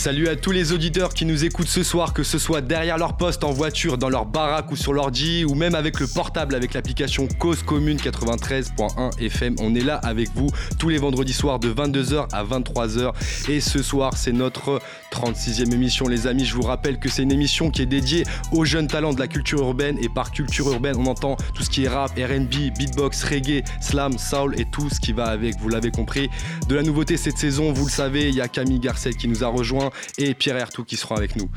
[0.00, 3.18] Salut à tous les auditeurs qui nous écoutent ce soir, que ce soit derrière leur
[3.18, 6.72] poste, en voiture, dans leur baraque ou sur l'ordi, ou même avec le portable avec
[6.72, 9.56] l'application Cause Commune 93.1 FM.
[9.60, 13.12] On est là avec vous tous les vendredis soirs de 22h à 23h.
[13.50, 14.80] Et ce soir, c'est notre
[15.12, 16.46] 36e émission, les amis.
[16.46, 19.28] Je vous rappelle que c'est une émission qui est dédiée aux jeunes talents de la
[19.28, 19.98] culture urbaine.
[20.00, 24.16] Et par culture urbaine, on entend tout ce qui est rap, RB, beatbox, reggae, slam,
[24.16, 25.60] soul et tout ce qui va avec.
[25.60, 26.30] Vous l'avez compris.
[26.68, 29.44] De la nouveauté cette saison, vous le savez, il y a Camille Garcet qui nous
[29.44, 31.50] a rejoint et Pierre Ertou qui seront avec nous.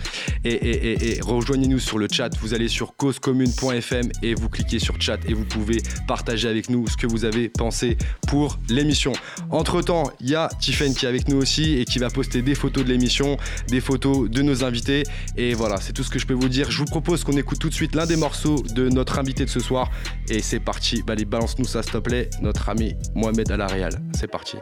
[0.45, 2.29] Et, rejoignez-nous sur le chat.
[2.39, 6.88] Vous allez sur causecommune.fm et vous cliquez sur chat et vous pouvez partager avec nous
[6.88, 9.13] ce que vous avez pensé pour l'émission.
[9.49, 12.41] Entre temps, il y a Tiffen qui est avec nous aussi et qui va poster
[12.41, 15.03] des photos de l'émission, des photos de nos invités.
[15.38, 16.71] Et voilà, c'est tout ce que je peux vous dire.
[16.71, 19.49] Je vous propose qu'on écoute tout de suite l'un des morceaux de notre invité de
[19.49, 19.89] ce soir.
[20.30, 21.03] Et c'est parti.
[21.05, 22.30] Bah, allez, balance-nous ça, s'il te plaît.
[22.41, 24.02] Notre ami Mohamed Alaréal.
[24.13, 24.58] C'est parti.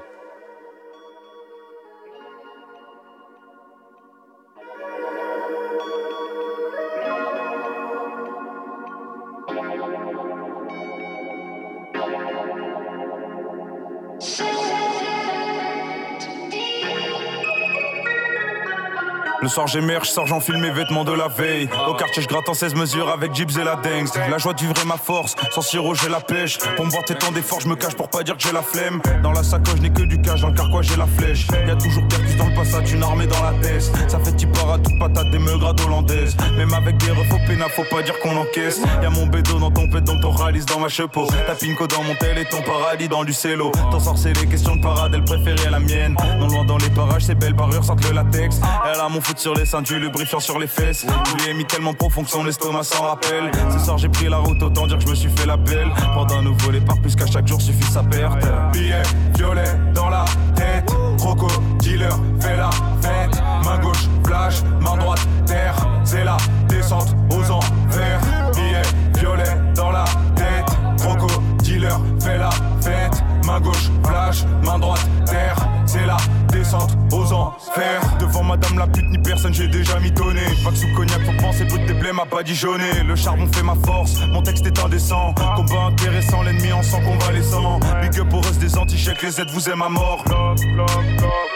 [19.41, 21.67] Le soir j'émerge, sors j'enfile mes vêtements de la veille.
[21.87, 24.75] Au quartier je gratte en 16 mesures avec Jibs et la dingue La joie vivre
[24.79, 26.59] est ma force, sans sirop j'ai la pêche.
[26.75, 28.61] Pour me voir tes temps d'effort je me cache pour pas dire que j'ai la
[28.61, 29.01] flemme.
[29.23, 31.47] Dans la sacoche n'ai que du cash, dans le carquois j'ai la flèche.
[31.65, 34.77] Y'a toujours Percus dans le passage, une armée dans la tête Ça fait petit à
[34.77, 38.37] toute patate des meugres hollandaises Même avec des refs au pénal, faut pas dire qu'on
[38.37, 38.79] encaisse.
[39.01, 42.13] Y'a mon bédo dans ton dans ton ralice dans ma chepeau Ta pinko dans mon
[42.13, 43.71] tel et ton paradis dans du cello.
[43.89, 46.15] Ton sort c'est les questions de parade, elle préférée à la mienne.
[46.39, 49.53] Non loin dans les parages, c'est belle parure, sorte le latex Elle a mon sur
[49.53, 51.05] les seins, tu lubrifiant sur les fesses.
[51.05, 53.51] Je lui ai mis tellement profond que son estomac s'en rappelle.
[53.71, 55.89] Ce soir j'ai pris la route, autant dire que je me suis fait la belle.
[56.13, 58.45] Pendant nous voler par plus qu'à chaque jour suffit sa perte.
[58.73, 59.03] Billet
[59.35, 60.25] violet dans la
[60.55, 60.89] tête.
[61.17, 61.47] Croco,
[61.79, 62.09] dealer,
[62.39, 62.69] fait la
[63.01, 63.41] fête.
[63.63, 65.75] Main gauche, flash, main droite, terre.
[66.03, 66.37] C'est la
[66.67, 68.21] descente aux envers.
[68.55, 68.81] Billet
[69.17, 70.05] violet dans la
[70.35, 70.77] tête.
[70.99, 71.27] Croco,
[71.59, 72.49] dealer, fait la
[72.81, 73.23] fête.
[73.45, 75.55] Main gauche, flash, main droite, terre.
[75.85, 76.17] C'est la
[76.61, 78.01] descente aux enfers.
[78.19, 80.41] Devant madame la pute, ni personne, j'ai déjà mitonné.
[80.63, 83.03] Pas que sous cognac, faut penser, bout de blême à pas dijonner.
[83.05, 85.33] Le charbon fait ma force, mon texte est indécent.
[85.55, 87.79] Combat intéressant, l'ennemi en sang convalescent.
[88.01, 90.23] Big up pour reste des anti-chèques, les aides vous aiment à mort.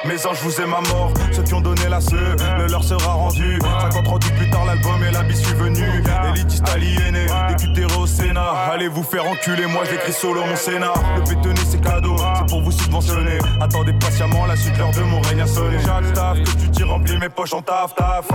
[0.06, 3.14] Mes anges vous aiment à mort, ceux qui ont donné la seu, le leur sera
[3.14, 3.60] rendu.
[3.92, 5.84] 50 ans plus tard, l'album et la bis suis venu.
[6.30, 8.72] Élitiste aliéné, député au Sénat.
[8.72, 10.94] Allez vous faire enculer, moi j'écris solo mon Sénat.
[11.16, 13.38] Le bétonné c'est cadeau, c'est pour vous subventionner.
[13.62, 15.78] Attendez patiemment la suite, l'heure de mon règne sonné.
[15.86, 18.26] Chaque taf que tu tires remplis mes poches en taf, taf.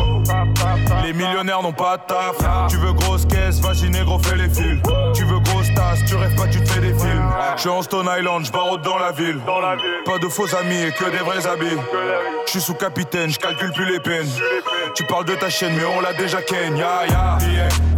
[1.04, 2.36] Les millionnaires n'ont pas de taf.
[2.68, 4.80] Tu veux grosse caisse, vas-y négro, fais les fils.
[5.14, 7.30] Tu veux grosse tasse, tu rêves pas, tu te fais des films.
[7.56, 9.40] Je suis en Stone Island, je dans la ville.
[10.04, 11.78] Pas de faux amis et que des vrais habits.
[12.46, 14.28] Je suis sous capitaine, je calcule plus les peines.
[14.94, 16.76] Tu parles de ta chaîne, mais on l'a déjà ken.
[16.76, 17.38] Ya ya,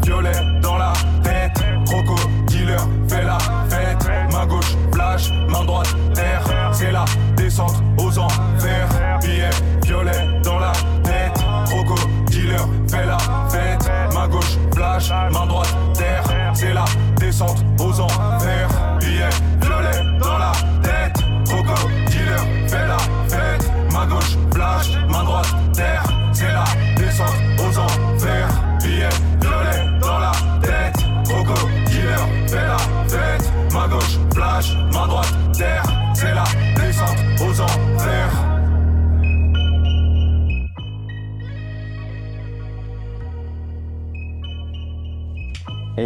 [0.02, 0.92] violet dans la
[1.22, 1.62] tête.
[1.86, 2.14] Croco,
[2.46, 4.08] dealer, fais la fête.
[4.32, 6.42] Main gauche, flash, main droite, terre.
[6.82, 7.04] C'est la
[7.36, 8.88] descente aux enfers.
[9.20, 9.50] Billet
[9.84, 10.72] violet dans la
[11.04, 11.40] tête.
[11.66, 11.94] Croco,
[12.26, 13.88] dealer, fais la fête.
[14.12, 16.24] Main gauche, flash, main droite, terre.
[16.54, 16.84] C'est la
[17.20, 18.91] descente aux enfers.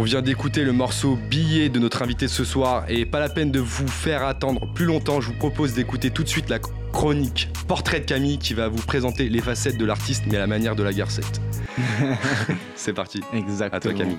[0.07, 3.59] Vient d'écouter le morceau Billet de notre invité ce soir et pas la peine de
[3.59, 5.19] vous faire attendre plus longtemps.
[5.19, 6.59] Je vous propose d'écouter tout de suite la
[6.93, 10.47] chronique Portrait de Camille qui va vous présenter les facettes de l'artiste mais à la
[10.47, 11.41] manière de la garcette.
[12.75, 13.19] C'est parti.
[13.33, 13.77] Exactement.
[13.77, 14.17] À toi Camille.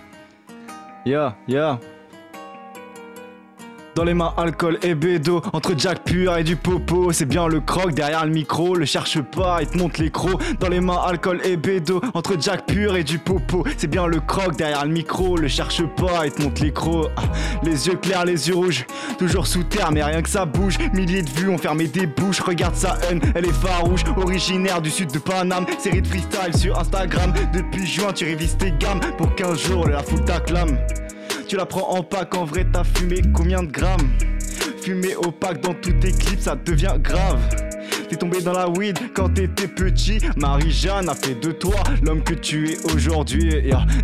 [1.07, 1.81] Ya, ya.
[3.99, 5.43] Dans les mains, alcool et bédo.
[5.53, 7.11] Entre Jack pur et du popo.
[7.11, 8.77] C'est bien le croc derrière le micro.
[8.77, 10.13] Le cherche pas, il te monte les.
[10.61, 12.01] Dans les mains, alcool et bédo.
[12.15, 13.65] Entre Jack pur et du popo.
[13.77, 15.37] C'est bien le croc derrière le micro.
[15.37, 16.73] Le cherche pas, il te monte les.
[17.17, 17.23] Ah,
[17.65, 18.87] les yeux clairs, les yeux rouges.
[19.19, 20.79] Toujours sous terre, mais rien que ça bouge.
[20.95, 22.41] Milliers de vues ont fermé des bouches.
[22.41, 24.05] Regarde sa haine, elle est farouche.
[24.17, 25.67] Originaire du sud de Paname.
[25.81, 27.33] Série de freestyle sur Instagram.
[27.53, 29.01] Depuis juin, tu révises tes gammes.
[29.17, 30.79] Pour 15 jours, la foule t'acclame.
[31.49, 34.11] Tu la prends en pack, en vrai t'as fumé combien de grammes?
[34.83, 37.41] Fumer opaque dans tout tes clips, ça devient grave.
[38.09, 40.19] T'es tombé dans la weed quand t'étais petit.
[40.37, 43.55] Marie-Jeanne a fait de toi l'homme que tu es aujourd'hui.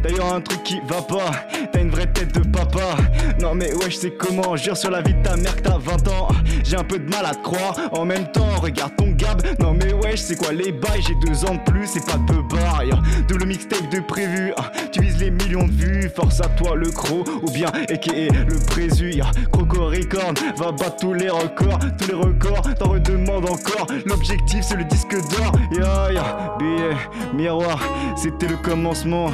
[0.02, 1.30] D'ailleurs, un truc qui va pas,
[1.72, 2.96] t'as une vraie tête de papa.
[3.40, 4.56] Non, mais ouais, je sais comment.
[4.56, 6.28] Jure sur la vie de ta mère que t'as 20 ans?
[6.64, 7.76] J'ai un peu de mal à te croire.
[7.92, 9.40] En même temps, regarde ton gab.
[9.58, 11.02] Non, mais ouais, sais quoi les bails?
[11.06, 12.82] J'ai deux ans de plus, c'est pas de barre.
[13.28, 14.52] Double mixtape de prévu.
[14.58, 16.10] Ah, tu vises les millions de vues.
[16.14, 17.26] Force à toi, le croc.
[17.42, 19.14] Ou bien, et le présu.
[19.52, 21.78] Croco Record va battre tous les records.
[21.98, 23.86] Tous les records, t'en redemandes encore.
[24.06, 25.52] L'objectif, c'est le disque d'or.
[25.70, 26.96] Ya, ya, billet,
[27.34, 27.80] miroir.
[28.16, 29.30] C'était le commencement.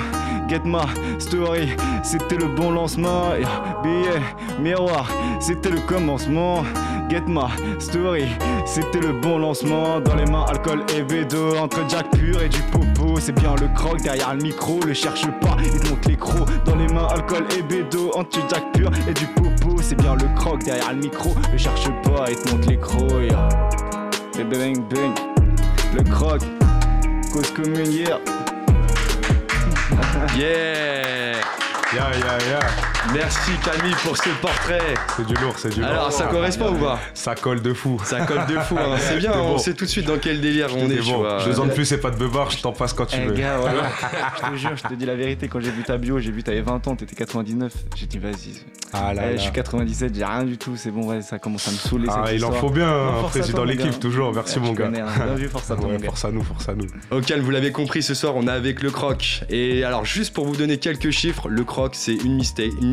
[0.48, 0.80] Get my
[1.20, 3.30] story, c'était le bon lancement.
[3.84, 4.20] Billet,
[4.60, 5.08] miroir,
[5.38, 6.64] c'était le commencement.
[7.08, 7.46] Get my
[7.78, 8.24] story,
[8.64, 10.00] c'était le bon lancement.
[10.00, 11.56] Dans les mains, alcool et bédo.
[11.56, 14.80] Entre Jack pur et du popo, c'est bien le croc derrière le micro.
[14.84, 16.16] Le cherche pas, il monte les.
[16.64, 18.10] Dans les mains, alcool et bédo.
[18.16, 21.30] Entre Jack pur et du popo, c'est bien le croc derrière le micro.
[21.52, 22.80] Le cherche pas, il te monte les.
[23.26, 23.89] Yeah.
[24.48, 25.14] Bang bang,
[25.94, 26.40] le croc,
[27.30, 28.18] cause commune, yeah.
[30.34, 31.40] Yeah
[31.94, 32.89] Yeah, yeah, yeah.
[33.12, 34.94] Merci Camille pour ce portrait.
[35.16, 35.90] C'est du lourd, c'est du lourd.
[35.90, 38.00] Alors ça correspond ou pas Ça colle de fou.
[38.04, 38.96] Ça colle de fou, hein.
[38.98, 41.00] c'est bien, on sait tout de suite dans quel délire on est.
[41.00, 41.38] Bon.
[41.40, 43.26] Je Deux ans de plus, c'est pas de beurre, je t'en passe quand tu eh,
[43.26, 43.34] veux.
[43.34, 43.82] Gars, voilà.
[44.36, 46.44] je te jure, je te dis la vérité, quand j'ai vu ta bio, j'ai vu
[46.44, 47.72] t'avais 20 ans, t'étais 99.
[47.96, 48.62] J'ai dit vas-y.
[48.92, 51.66] Ah là, eh, Je suis 97, j'ai rien du tout, c'est bon, ouais, ça commence
[51.66, 52.06] à me saouler.
[52.10, 54.32] Ah, il en faut bien, un président de l'équipe, toujours.
[54.32, 54.88] Merci mon gars.
[54.88, 55.88] Bien vu, force à toi.
[56.04, 56.86] Force à nous, force à nous.
[57.10, 59.42] Ok, vous l'avez compris, ce soir, on est avec le Croc.
[59.48, 62.40] Et alors, juste pour vous donner quelques chiffres, le Croc, c'est une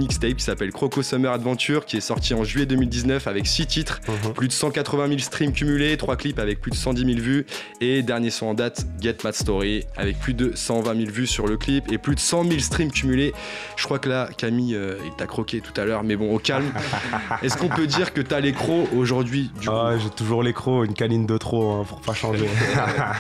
[0.07, 3.99] mixtape qui s'appelle Croco Summer Adventure qui est sorti en juillet 2019 avec 6 titres,
[4.07, 4.33] mhm.
[4.33, 7.45] plus de 180 000 streams cumulés, 3 clips avec plus de 110 000 vues
[7.81, 11.47] et dernier son en date, Get Mad Story, avec plus de 120 000 vues sur
[11.47, 13.33] le clip et plus de 100 000 streams cumulés.
[13.75, 16.39] Je crois que là, Camille, euh, il t'a croqué tout à l'heure, mais bon, au
[16.39, 16.71] calme.
[17.43, 21.37] Est-ce qu'on peut dire que t'as l'écro aujourd'hui Ah, j'ai toujours l'écro, une canine de
[21.37, 22.47] trop hein, pour pas changer.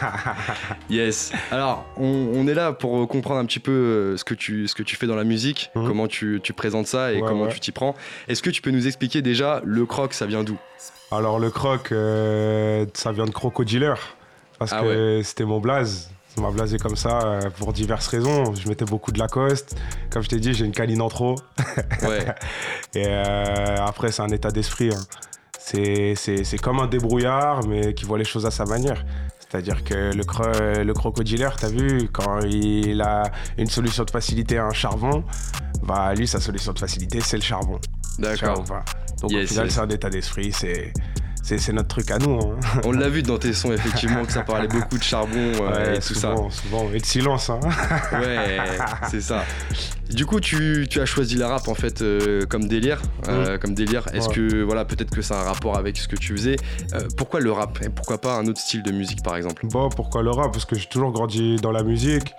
[0.89, 1.33] yes.
[1.51, 4.83] Alors, on, est là pour comprendre un petit peu euh, ce que tu, ce que
[4.83, 5.87] tu fais dans la musique, mhm.
[5.87, 7.95] comment tu, présentes ça et comment tu t'y prends.
[8.27, 10.57] Est-ce que tu peux nous expliquer déjà le croc, ça vient d'où?
[11.11, 13.93] Alors le croc, euh, ça vient de crocodiller
[14.59, 16.11] parce ah que c'était mon blaze.
[16.35, 18.53] Ça m'a blasé comme ça euh, pour diverses raisons.
[18.53, 19.75] Je mettais beaucoup de Lacoste.
[20.11, 21.35] Comme je t'ai dit, j'ai une canine en trop.
[22.03, 22.25] Ouais.
[22.93, 24.89] Et euh, après, c'est un état d'esprit.
[24.93, 25.01] Hein.
[25.57, 29.03] C'est comme un débrouillard, mais qui voit les choses à sa manière.
[29.39, 33.23] C'est-à-dire que le, le crocodileur, t'as vu, quand il a
[33.57, 35.23] une solution de facilité à un charbon,
[35.83, 37.79] bah lui, sa solution de facilité, c'est le charbon.
[38.19, 38.63] D'accord.
[39.21, 40.93] Donc au final, c'est un état d'esprit, c'est
[41.57, 42.39] c'est notre truc à nous.
[42.39, 42.59] Hein.
[42.83, 45.99] On l'a vu dans tes sons, effectivement, que ça parlait beaucoup de charbon euh, et
[45.99, 46.35] tout ça.
[46.49, 47.49] Souvent, et de silence.
[47.49, 47.59] Hein.
[48.11, 48.57] Ouais,
[49.09, 49.43] c'est ça.
[50.09, 54.07] Du coup, tu, as choisi la rap en fait euh, comme délire, euh, comme délire.
[54.13, 56.57] Est-ce que voilà, peut-être que ça a un rapport avec ce que tu faisais.
[57.15, 57.79] pourquoi le rap?
[57.83, 59.65] Et pourquoi pas un autre style de musique, par exemple?
[59.67, 60.51] Bon, pourquoi le rap?
[60.51, 62.33] Parce que j'ai toujours grandi dans la musique.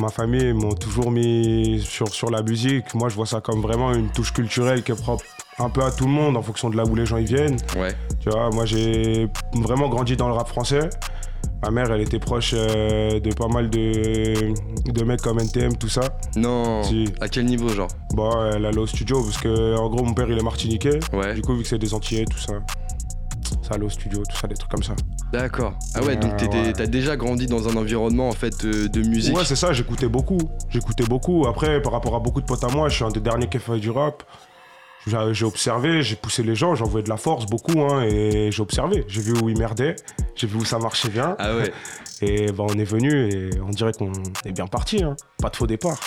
[0.00, 2.94] Ma famille m'ont toujours mis sur, sur la musique.
[2.94, 5.24] Moi, je vois ça comme vraiment une touche culturelle qui est propre
[5.58, 7.58] un peu à tout le monde en fonction de là où les gens y viennent.
[7.76, 7.94] Ouais.
[8.20, 10.88] Tu vois, moi j'ai vraiment grandi dans le rap français.
[11.62, 14.52] Ma mère, elle était proche euh, de pas mal de,
[14.90, 16.18] de mecs comme NTM, tout ça.
[16.34, 16.82] Non.
[17.20, 17.88] À quel niveau, genre?
[18.14, 20.98] Bah, elle allait au studio parce que, en gros, mon père, il est martiniquais.
[21.12, 21.34] Ouais.
[21.34, 22.54] Du coup, vu que c'est des Antillais, tout ça.
[23.62, 24.94] Ça allait au studio, tout ça, des trucs comme ça.
[25.32, 25.74] D'accord.
[25.94, 29.36] Ah ouais, donc t'as déjà grandi dans un environnement en fait de, musique.
[29.36, 29.72] Ouais, c'est ça.
[29.72, 30.38] J'écoutais beaucoup.
[30.70, 31.46] J'écoutais beaucoup.
[31.46, 33.56] Après, par rapport à beaucoup de potes à moi, je suis un des derniers qui
[33.56, 34.22] a fait du rap.
[35.06, 39.04] J'ai observé, j'ai poussé les gens, j'envoyais de la force beaucoup, hein, et j'ai observé.
[39.08, 39.96] J'ai vu où ils merdaient,
[40.36, 41.34] j'ai vu où ça marchait bien.
[41.40, 41.72] Ah ouais.
[42.20, 44.12] Et bah, on est venu et on dirait qu'on
[44.44, 45.16] est bien parti, hein.
[45.38, 45.98] pas de faux départ.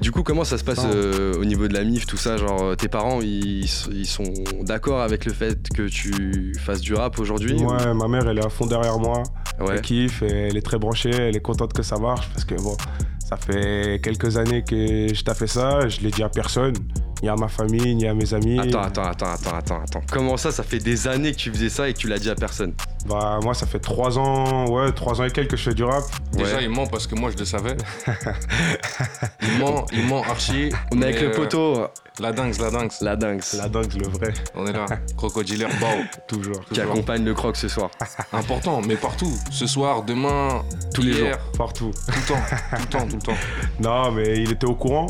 [0.00, 2.62] Du coup, comment ça se passe euh, au niveau de la MIF, tout ça Genre,
[2.62, 7.54] euh, tes parents, ils, sont d'accord avec le fait que tu fasses du rap aujourd'hui
[7.54, 9.22] Ouais, ma mère, elle est à fond derrière moi.
[9.58, 12.76] Elle kiffe, elle est très branchée, elle est contente que ça marche parce que bon,
[13.24, 16.74] ça fait quelques années que je t'ai fait ça, je l'ai dit à personne,
[17.22, 18.58] ni à ma famille, ni à mes amis.
[18.58, 20.02] Attends, attends, attends, attends, attends, attends.
[20.10, 22.30] Comment ça, ça fait des années que tu faisais ça et que tu l'as dit
[22.30, 22.74] à personne?
[23.08, 25.84] Bah moi ça fait trois ans, ouais, trois ans et quelques que je fais du
[25.84, 26.02] rap.
[26.32, 27.76] Déjà il ment parce que moi je le savais.
[29.42, 30.70] il ment, il ment archi.
[30.92, 31.86] On est avec le poteau.
[32.18, 32.90] La dingue, la dingue.
[33.02, 33.42] La dingue.
[33.58, 34.32] La dingue, le vrai.
[34.54, 34.86] On est là.
[35.16, 35.86] Crocodile Bao.
[36.26, 36.64] Toujours.
[36.72, 37.90] Qui accompagne le croc ce soir.
[38.32, 39.32] Important, mais partout.
[39.50, 40.62] Ce soir, demain,
[40.94, 41.36] tous les jours.
[41.58, 41.90] Partout.
[41.90, 42.42] Tout le temps.
[42.70, 43.38] Tout le temps, tout le temps.
[43.80, 45.08] Non, mais il était au courant.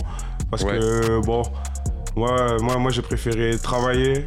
[0.51, 1.43] Parce que, bon,
[2.17, 4.27] moi, moi, moi j'ai préféré travailler.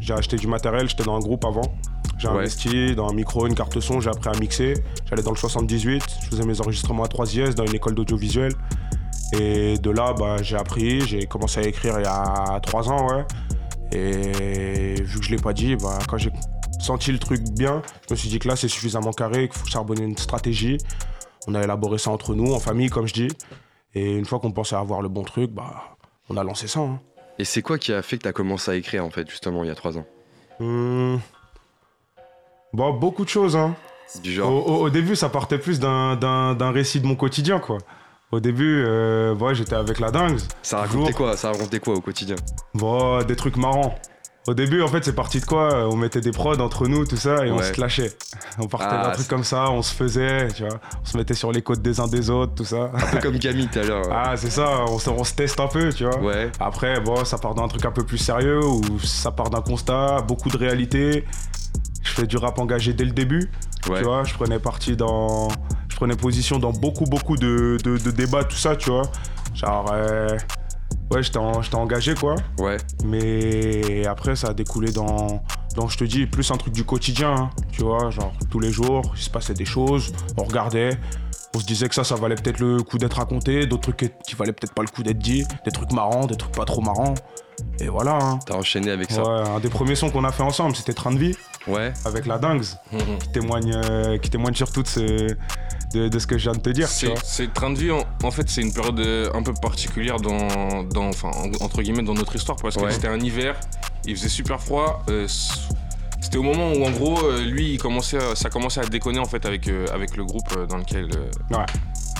[0.00, 1.74] J'ai acheté du matériel, j'étais dans un groupe avant.
[2.18, 4.74] J'ai investi dans un micro, une carte son, j'ai appris à mixer.
[5.08, 8.52] J'allais dans le 78, je faisais mes enregistrements à 3 IS dans une école d'audiovisuel.
[9.32, 13.08] Et de là, bah, j'ai appris, j'ai commencé à écrire il y a 3 ans,
[13.08, 13.24] ouais.
[13.92, 16.30] Et vu que je l'ai pas dit, bah, quand j'ai
[16.84, 17.82] senti le truc bien.
[18.08, 20.78] Je me suis dit que là, c'est suffisamment carré, qu'il faut charbonner une stratégie.
[21.46, 23.28] On a élaboré ça entre nous, en famille, comme je dis.
[23.94, 25.93] Et une fois qu'on pensait avoir le bon truc, bah,
[26.28, 26.80] on a lancé ça.
[26.80, 27.00] Hein.
[27.38, 29.64] Et c'est quoi qui a fait que tu as commencé à écrire, en fait, justement,
[29.64, 30.06] il y a trois ans?
[32.72, 33.56] Bon, beaucoup de choses.
[33.56, 33.74] Hein.
[34.22, 37.78] Du genre au, début, ça partait plus d'un récit de mon quotidien, quoi.
[38.30, 40.38] Au début, euh, j'étais avec la dingue.
[40.62, 41.36] Ça racontait quoi?
[41.36, 42.36] Ça racontait quoi au quotidien?
[42.74, 43.96] Bon, des trucs marrants.
[44.46, 47.16] Au début, en fait, c'est parti de quoi On mettait des prods entre nous, tout
[47.16, 48.12] ça, et on se clashait.
[48.58, 50.78] On partait d'un ah, truc comme ça, on se faisait, tu vois.
[51.02, 52.90] On se mettait sur les côtes des uns des autres, tout ça.
[52.94, 54.04] Un peu comme Camille tout à l'heure.
[54.12, 56.18] Ah, c'est ça, on se, on se, teste un peu, tu vois.
[56.20, 56.52] Ouais.
[56.60, 60.22] Après, bon, ça part d'un truc un peu plus sérieux, ou ça part d'un constat,
[60.22, 61.24] beaucoup de réalité.
[62.02, 63.50] Je fais du rap engagé dès le début.
[63.82, 65.48] Tu vois, je prenais parti dans.
[65.88, 69.10] Je prenais position dans beaucoup, beaucoup de, de, débats, tout ça, tu vois.
[69.54, 69.90] Genre.
[69.92, 70.28] Euh,
[71.10, 72.36] ouais, j'étais engagé, quoi.
[72.58, 72.76] Ouais.
[73.04, 75.42] Mais après, ça a découlé dans,
[75.76, 78.10] dans je te dis, plus un truc du quotidien, hein, tu vois.
[78.10, 80.98] Genre, tous les jours, il se passait des choses, on regardait.
[81.56, 84.34] On se disait que ça, ça valait peut-être le coup d'être raconté, d'autres trucs qui
[84.34, 87.14] valaient peut-être pas le coup d'être dit, des trucs marrants, des trucs pas trop marrants.
[87.78, 88.18] Et voilà.
[88.20, 88.38] Hein.
[88.44, 89.22] T'as enchaîné avec ça.
[89.22, 91.36] Ouais, un des premiers sons qu'on a fait ensemble, c'était Train de vie.
[91.68, 91.92] Ouais.
[92.04, 93.18] Avec la Dingues, mhm.
[93.20, 95.36] qui, témoigne, euh, qui témoigne surtout de ce,
[95.94, 96.88] de, ce que je viens de te dire.
[96.88, 101.08] C'est Train de vie, en, fait, c'est une période euh, un peu particulière dans, dans
[101.08, 103.58] enfin, entre guillemets, dans notre histoire, parce que c'était un hiver,
[104.06, 105.02] il faisait super froid.
[105.08, 105.26] Euh,
[106.20, 109.44] c'était au moment où, en gros, lui, il commençait ça commençait à déconner en fait
[109.44, 111.06] avec, avec le groupe dans lequel.
[111.50, 111.66] ouais,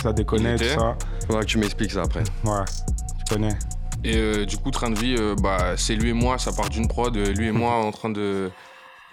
[0.03, 0.97] ça déconnait, tout ça.
[1.47, 2.23] Tu m'expliques ça après.
[2.45, 2.65] Ouais,
[3.19, 3.57] tu connais.
[4.05, 7.17] Et du coup, train de vie, bah, c'est lui et moi, ça part d'une prod,
[7.17, 8.51] lui et moi en train de.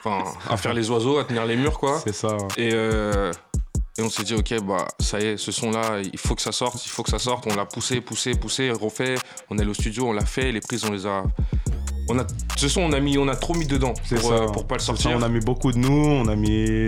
[0.03, 1.99] Enfin, à faire les oiseaux, à tenir les murs, quoi.
[2.03, 2.35] C'est ça.
[2.57, 2.73] Et,
[3.97, 6.53] et on s'est dit, ok, bah ça y est, ce son-là, il faut que ça
[6.53, 7.45] sorte, il faut que ça sorte.
[7.51, 9.15] On l'a poussé, poussé, poussé, refait.
[9.49, 11.23] On est allé au studio, on l'a fait, les prises, on les a.
[12.09, 12.25] On a,
[12.57, 14.81] ce son, on a mis, on a trop mis dedans pour, euh, pour pas le
[14.81, 15.11] sortir.
[15.15, 16.85] on a mis beaucoup de nous, on a mis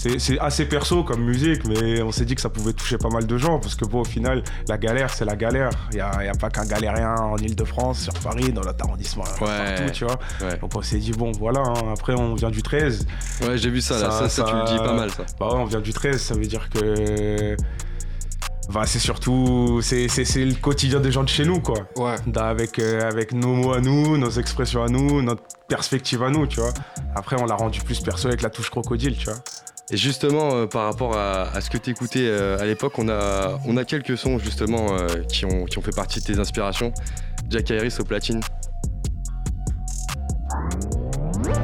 [0.00, 3.26] c'est assez perso comme musique, mais on s'est dit que ça pouvait toucher pas mal
[3.26, 5.70] de gens parce que bon, au final, la galère, c'est la galère.
[5.92, 9.90] Il n'y a, a, pas qu'un galérien en Ile-de-France, sur Paris, dans notre arrondissement, partout,
[9.92, 10.18] tu vois.
[10.60, 11.92] Donc on s'est dit, bon, voilà, hein.
[11.92, 13.06] après on vient du 13.
[13.42, 15.24] Ouais, j'ai vu ça, là, ça, ça, tu le dis pas mal, ça.
[15.38, 17.56] Bah ouais, on vient du 13, ça veut dire que.
[18.72, 21.88] Bah, c'est surtout c'est, le quotidien des gens de chez nous quoi.
[21.96, 22.14] Ouais.
[22.36, 26.46] Avec, euh, avec nos mots à nous, nos expressions à nous, notre perspective à nous,
[26.46, 26.72] tu vois.
[27.16, 29.40] Après on l'a rendu plus perso avec la touche crocodile, tu vois.
[29.92, 33.58] Et justement, euh, par rapport à, ce que tu écoutais euh, à l'époque, on a,
[33.66, 36.92] on a quelques sons justement euh, qui, ont, qui ont fait partie de tes inspirations.
[37.48, 38.40] Jack Harris au platine.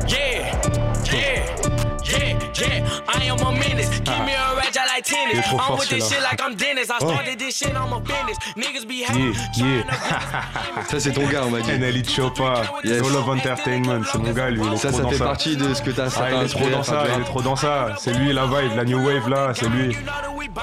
[0.08, 0.60] Yeah,
[1.12, 1.44] yeah,
[2.04, 3.56] yeah, yeah, I am a.
[4.96, 5.46] like tennis.
[5.52, 6.90] I'm with this shit like I'm Dennis.
[6.90, 8.38] I started this shit on my business.
[8.56, 9.34] Niggas be hating.
[9.56, 10.84] Yeah, yeah.
[10.90, 11.78] ça, c'est ton gars, on m'a dit.
[11.78, 13.00] Nelly Chopa, yes.
[13.00, 14.62] Of Entertainment, c'est mon gars, lui.
[14.64, 16.48] Il est ça, trop ça dans fait partie de ce que t'as ah, il est
[16.48, 17.94] trop dans ça, il est trop dans ça.
[17.98, 19.96] C'est lui, la vibe, la new wave là, c'est lui.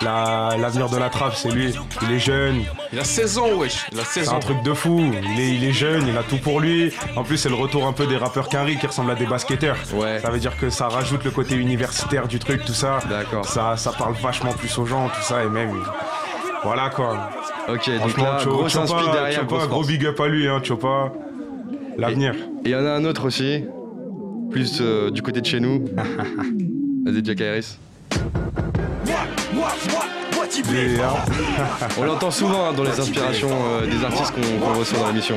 [0.02, 1.74] L'avenir de la trappe, c'est lui.
[2.02, 2.64] Il est jeune.
[2.92, 3.86] Il a 16 ans, wesh.
[3.92, 4.32] Il a 16 ans.
[4.32, 5.12] C'est un truc de fou.
[5.24, 6.94] Il est, il est jeune, il a tout pour lui.
[7.16, 9.78] En plus, c'est le retour un peu des rappeurs Quinry qui ressemblent à des basketteurs.
[9.94, 10.20] Ouais.
[10.20, 13.00] Ça veut dire que ça rajoute le côté universitaire du truc, tout ça.
[13.10, 13.46] D'accord.
[13.46, 15.70] Ça, ça parle vachement plus aux gens, tout ça, et même.
[16.64, 17.30] Voilà quoi.
[17.68, 19.42] Ok, donc là, inspi derrière.
[19.42, 21.12] Chopa, gros big up à lui, hein, Chopa.
[21.98, 22.34] L'avenir.
[22.66, 23.66] Et il y en a un autre aussi,
[24.50, 25.86] plus euh, du côté de chez nous.
[27.06, 27.42] Vas-y, Jack
[30.62, 31.98] Harris.
[31.98, 35.36] On l'entend souvent hein, dans les inspirations euh, des artistes qu'on reçoit dans l'émission.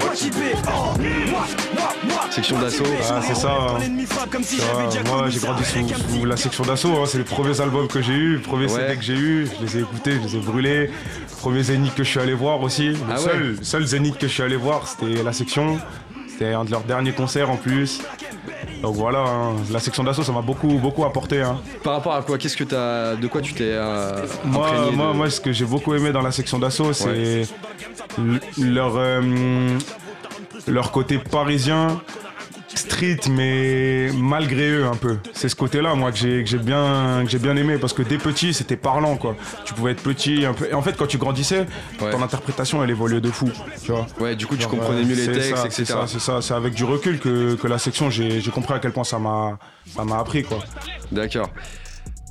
[2.31, 2.85] Section d'assaut.
[3.11, 3.51] Ah, c'est ça.
[3.51, 3.79] Hein.
[5.07, 6.97] Moi, j'ai grandi sous, la section d'assaut.
[6.97, 7.05] Hein.
[7.07, 9.47] C'est les premiers albums que j'ai eu, les premiers CD que j'ai eu.
[9.47, 10.91] Je les ai écoutés, je les ai brûlés.
[11.39, 12.89] Premier Zénith que je suis allé voir aussi.
[12.89, 15.79] Le ah seul, seul Zénith que je suis allé voir, c'était la section.
[16.29, 18.03] C'était un de leurs derniers concerts en plus.
[18.83, 19.55] Donc voilà, hein.
[19.71, 21.41] la section d'assaut, ça m'a beaucoup, beaucoup apporté.
[21.43, 21.59] Hein.
[21.83, 25.31] Par rapport à quoi Qu'est-ce que as, de quoi tu t'es euh, moi, moi, moi,
[25.31, 27.43] ce que j'ai beaucoup aimé dans la section d'assaut, c'est
[28.59, 29.79] leur, euh,
[30.67, 32.01] leur côté parisien
[32.79, 35.19] street, mais malgré eux un peu.
[35.33, 38.55] C'est ce côté-là, moi, que j'ai, bien, que j'ai bien aimé, parce que dès petit,
[38.55, 39.37] c'était parlant, quoi.
[39.65, 40.69] Tu pouvais être petit, un peu.
[40.69, 41.67] Et en fait, quand tu grandissais,
[41.99, 43.51] ton interprétation, elle évoluait de fou,
[43.83, 44.07] tu vois.
[44.21, 45.71] Ouais, du coup, tu comprenais mieux les textes, etc.
[45.71, 46.43] C'est ça, c'est ça.
[46.43, 49.59] C'est avec du recul que, la section, j'ai, compris à quel point ça m'a,
[49.95, 50.59] ça m'a appris, quoi.
[51.13, 51.51] D'accord.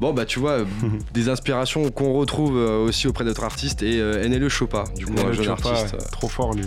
[0.02, 0.66] Bon bah tu vois,
[1.14, 5.14] des inspirations qu'on retrouve euh, aussi auprès d'autres artistes et euh, NLE Chopa, du coup
[5.26, 5.96] un jeune artiste.
[6.12, 6.66] Trop fort lui.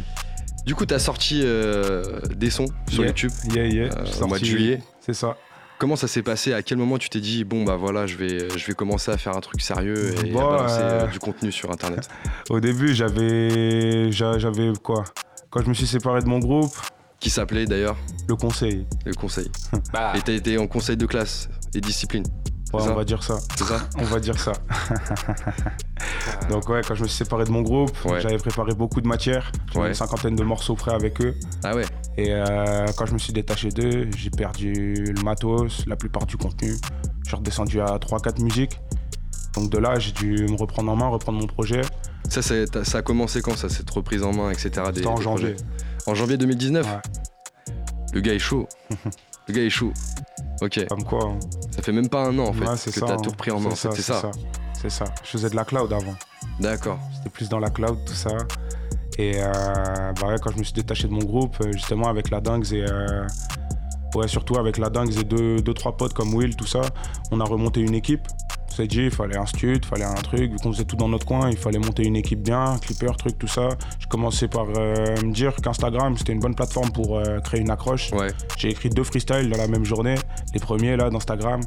[0.69, 3.85] Du coup, tu as sorti euh, des sons sur YouTube yeah, yeah.
[3.85, 4.83] Euh, mois de juillet.
[5.01, 5.39] C'est ça.
[5.79, 6.53] Comment ça s'est passé?
[6.53, 9.17] À quel moment tu t'es dit bon bah voilà je vais je vais commencer à
[9.17, 12.11] faire un truc sérieux et à balancer euh, du contenu sur internet?
[12.51, 15.05] Au début j'avais j'avais quoi?
[15.49, 16.77] Quand je me suis séparé de mon groupe,
[17.19, 17.97] Qui s'appelait d'ailleurs?
[18.29, 18.87] Le conseil.
[19.07, 19.51] Le conseil.
[19.95, 20.13] Bah.
[20.17, 22.25] Et t'as été en conseil de classe et discipline?
[22.73, 23.39] Ouais, on va dire ça.
[23.57, 24.53] C'est ça On va dire ça.
[26.51, 29.51] Donc ouais, quand je me suis séparé de mon groupe, j'avais préparé beaucoup de matières.
[29.73, 31.35] J'avais une cinquantaine de morceaux prêts avec eux.
[31.65, 31.85] Ah ouais
[32.17, 36.37] Et euh, quand je me suis détaché d'eux, j'ai perdu le matos, la plupart du
[36.37, 36.75] contenu.
[37.25, 38.81] Je suis redescendu à 3-4 musiques.
[39.55, 41.81] Donc de là, j'ai dû me reprendre en main, reprendre mon projet.
[42.29, 44.71] Ça, ça a commencé quand ça, cette reprise en main, etc.
[44.95, 45.57] C'était en janvier.
[46.07, 46.93] En janvier 2019 ouais.
[48.13, 48.69] Le gars est chaud.
[49.49, 49.93] le gars est chaud.
[50.61, 50.87] Ok.
[50.89, 51.25] Comme quoi.
[51.25, 51.39] Hein.
[51.71, 53.75] Ça fait même pas un an en fait que t'as tout repris en main.
[53.75, 54.31] C'est ça.
[54.81, 55.05] C'est ça.
[55.25, 56.15] Je faisais de la cloud avant.
[56.61, 56.99] D'accord.
[57.17, 58.31] J'étais plus dans la cloud, tout ça.
[59.19, 62.41] Et euh, bah quand je me suis détaché de mon groupe, euh, justement avec la
[62.41, 62.87] Dingues et.
[62.89, 63.27] Euh,
[64.15, 66.83] ouais, surtout avec la Dingues et deux, deux, trois potes comme Will, tout ça,
[67.33, 68.27] on a remonté une équipe
[68.79, 70.53] s'est dit, il fallait un stud, il fallait un truc.
[70.53, 73.37] Vu qu'on faisait tout dans notre coin, il fallait monter une équipe bien, clipper, truc,
[73.39, 73.71] tout ça.
[73.99, 77.71] Je commençais par euh, me dire qu'Instagram, c'était une bonne plateforme pour euh, créer une
[77.71, 78.11] accroche.
[78.57, 80.15] J'ai écrit deux freestyles dans la même journée,
[80.55, 81.61] les premiers là d'Instagram.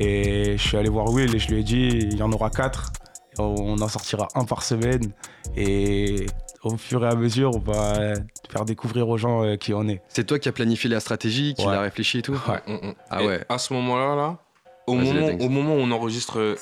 [0.00, 2.50] Et je suis allé voir Will et je lui ai dit, il y en aura
[2.50, 2.92] quatre.
[3.38, 5.12] On en sortira un par semaine.
[5.56, 6.26] Et
[6.62, 8.14] au fur et à mesure, on va
[8.50, 10.02] faire découvrir aux gens euh, qui on est.
[10.08, 12.62] C'est toi qui as planifié la stratégie, qui l'a réfléchi et tout Ouais.
[12.66, 12.94] Mm, mm.
[13.10, 13.44] Ah ouais.
[13.48, 14.38] à ce moment-là, là,
[14.86, 16.56] au moment, au moment où on enregistre,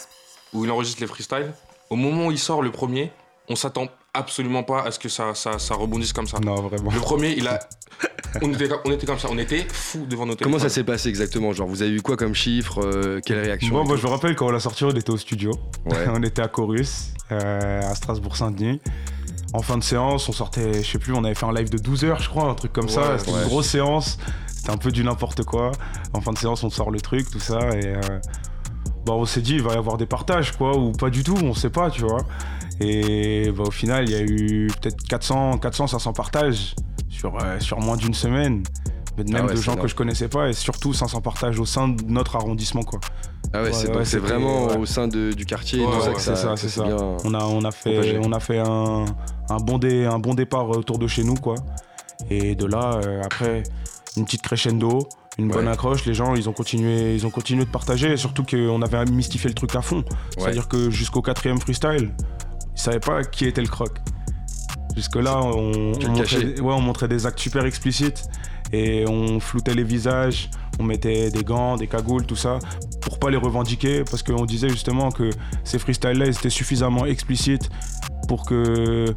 [0.52, 1.52] où il enregistre les freestyles,
[1.90, 3.10] au moment où il sort le premier,
[3.48, 6.38] on s'attend absolument pas à ce que ça, ça, ça, rebondisse comme ça.
[6.38, 6.90] Non, vraiment.
[6.90, 7.58] Le premier, il a.
[8.42, 10.52] on, était, on était comme ça, on était fous devant nos téléphones.
[10.52, 13.74] Comment ça s'est passé exactement Genre, vous avez eu quoi comme chiffre euh, Quelle réaction
[13.74, 15.52] Moi, moi je me rappelle quand on l'a sorti, on était au studio.
[15.86, 18.80] on était à Chorus, euh, à Strasbourg-Saint-Denis.
[19.52, 21.78] En fin de séance, on sortait, je sais plus, on avait fait un live de
[21.78, 23.18] 12 heures, je crois, un truc comme ça.
[23.18, 24.18] C'était une grosse séance.
[24.64, 25.73] C'était un peu du n'importe quoi.
[26.14, 27.59] En fin de séance, on sort le truc, tout ça.
[27.76, 28.00] Et euh,
[29.04, 31.37] bah, on s'est dit, il va y avoir des partages, quoi, ou pas du tout,
[31.44, 32.23] on sait pas, tu vois.
[32.80, 36.75] Et bah, au final, il y a eu peut-être 400, 400, 500 partages
[37.11, 38.62] sur, euh, sur moins d'une semaine.
[39.18, 42.02] Même ah de gens que je connaissais pas, et surtout 500 partages au sein de
[42.04, 43.00] notre arrondissement, quoi.
[43.52, 43.71] Ah ouais,
[44.04, 45.85] c'est vraiment au sein du quartier.
[46.16, 46.85] c'est ça, c'est ça.
[47.23, 49.04] On a, on a fait, on a fait un,
[49.50, 51.57] un, bon dé, un bon départ autour de chez nous, quoi.
[52.31, 53.62] Et de là, euh, après,
[54.16, 56.05] une petite crescendo, une bonne accroche.
[56.07, 58.12] Les gens, ils ont continué, ils ont continué de partager.
[58.12, 60.05] Et surtout qu'on avait mystifié le truc à fond.
[60.37, 62.14] C'est-à-dire que jusqu'au quatrième freestyle,
[62.74, 63.98] ils savaient pas qui était le croc.
[64.96, 68.24] Jusque-là, on, montrait, on montrait des actes super explicites
[68.72, 72.59] et on floutait les visages, on mettait des gants, des cagoules, tout ça,
[73.00, 75.31] pour pas les revendiquer, parce qu'on disait justement que
[75.64, 77.70] ces freestyles-là, étaient suffisamment explicites
[78.29, 79.14] pour que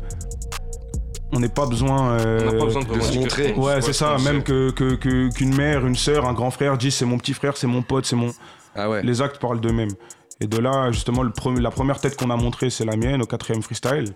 [1.33, 3.53] on n'a pas besoin, euh, pas besoin de, se montrer.
[3.53, 4.17] Ouais, c'est ça.
[4.23, 7.67] Même que, qu'une mère, une sœur, un grand frère disent c'est mon petit frère, c'est
[7.67, 8.31] mon pote, c'est mon.
[8.75, 9.03] Ah ouais.
[9.03, 9.93] Les actes parlent d'eux-mêmes.
[10.39, 13.21] Et de là, justement, le premier, la première tête qu'on a montrée, c'est la mienne
[13.21, 14.13] au quatrième freestyle.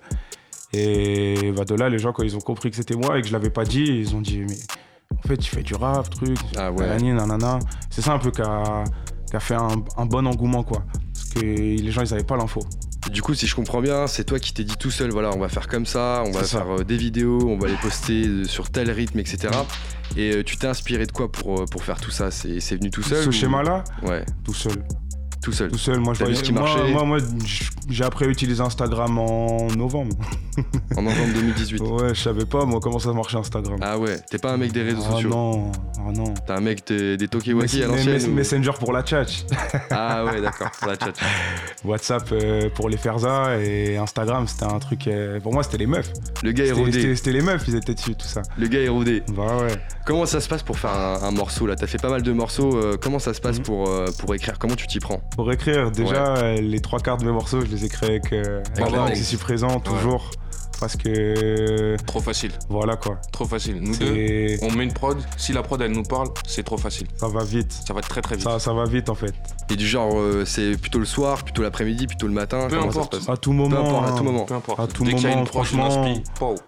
[0.73, 3.27] Et bah, de là, les gens, quand ils ont compris que c'était moi et que
[3.27, 4.55] je l'avais pas dit, ils ont dit mais
[5.17, 6.37] en fait, tu fais du rap, truc.
[6.55, 6.97] Ah ouais.
[7.89, 8.83] C'est ça un peu qui a,
[9.39, 10.83] fait un, un, bon engouement, quoi.
[11.13, 12.61] Parce que les gens, ils n'avaient pas l'info.
[13.09, 15.39] Du coup, si je comprends bien, c'est toi qui t'es dit tout seul, voilà, on
[15.39, 18.43] va faire comme ça, on va faire euh, des vidéos, on va les poster euh,
[18.45, 19.49] sur tel rythme, etc.
[20.15, 22.31] Et euh, tu t'es inspiré de quoi pour, pour faire tout ça?
[22.31, 23.83] C'est venu tout seul Ce schéma-là?
[24.03, 24.23] Ouais.
[24.45, 24.83] Tout seul.
[25.41, 25.71] Tout seul.
[25.71, 25.99] Tout seul.
[25.99, 26.91] Moi, je ce qui marchait?
[26.91, 27.17] Moi, moi,
[27.91, 30.15] j'ai appris à utiliser Instagram en novembre.
[30.97, 31.81] en novembre 2018.
[31.81, 33.79] Ouais, je savais pas moi comment ça marchait Instagram.
[33.81, 35.29] Ah ouais, t'es pas un mec des réseaux ah sociaux.
[35.29, 36.33] Non, ah non.
[36.33, 38.33] T'es un mec des, des Tokiwaki à l'ancienne.
[38.33, 39.25] Messenger pour la chat.
[39.91, 41.13] ah ouais, d'accord, pour la chat.
[41.85, 45.07] WhatsApp euh, pour les Ferza et Instagram, c'était un truc.
[45.07, 46.11] Euh, pour moi, c'était les meufs.
[46.43, 47.15] Le gars est rodé.
[47.15, 48.41] C'était les meufs, ils étaient dessus, tout ça.
[48.57, 49.23] Le gars est rodé.
[49.35, 49.73] Bah ouais.
[50.05, 51.75] Comment ça se passe pour faire un, morceau là?
[51.75, 52.75] T'as fait pas mal de morceaux.
[52.75, 53.63] Euh, comment ça se passe mhm.
[53.63, 54.59] pour, pour écrire?
[54.59, 55.21] Comment tu t'y prends?
[55.35, 59.17] Pour écrire, déjà les trois quarts de mes morceaux, je les écris avec, euh, avec
[59.17, 60.31] ici présent, toujours.
[60.81, 61.95] Parce que.
[62.07, 62.51] Trop facile.
[62.67, 63.19] Voilà quoi.
[63.31, 63.79] Trop facile.
[63.79, 65.15] Nous deux, on met une prod.
[65.37, 67.07] Si la prod elle nous parle, c'est trop facile.
[67.17, 67.71] Ça va vite.
[67.71, 68.43] Ça va très très vite.
[68.43, 69.35] Ça, ça va vite en fait.
[69.69, 73.19] Et du genre, euh, c'est plutôt le soir, plutôt l'après-midi, plutôt le matin Peu importe.
[73.29, 73.69] À tout moment.
[73.69, 74.45] Peu importe, à tout moment.
[74.45, 74.79] Peu importe.
[74.79, 76.13] À tout moment, franchement.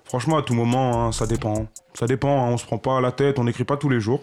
[0.05, 1.65] Franchement, à tout moment, hein, ça dépend.
[1.95, 4.21] Ça dépend, hein, on se prend pas la tête, on n'écrit pas tous les jours.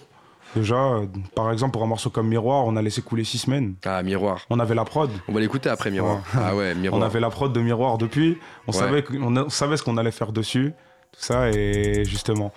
[0.57, 1.01] Déjà,
[1.37, 3.75] par exemple, pour un morceau comme Miroir, on a laissé couler six semaines.
[3.85, 4.47] Ah, Miroir.
[4.51, 5.11] On avait la prod.
[5.29, 6.23] On va l'écouter après Miroir.
[6.35, 7.01] Ah ouais, Miroir.
[7.01, 8.39] on avait la prod de Miroir depuis.
[8.67, 10.73] On, savait, on, savait ce qu'on allait faire dessus.
[11.13, 12.53] Tout ça, et justement,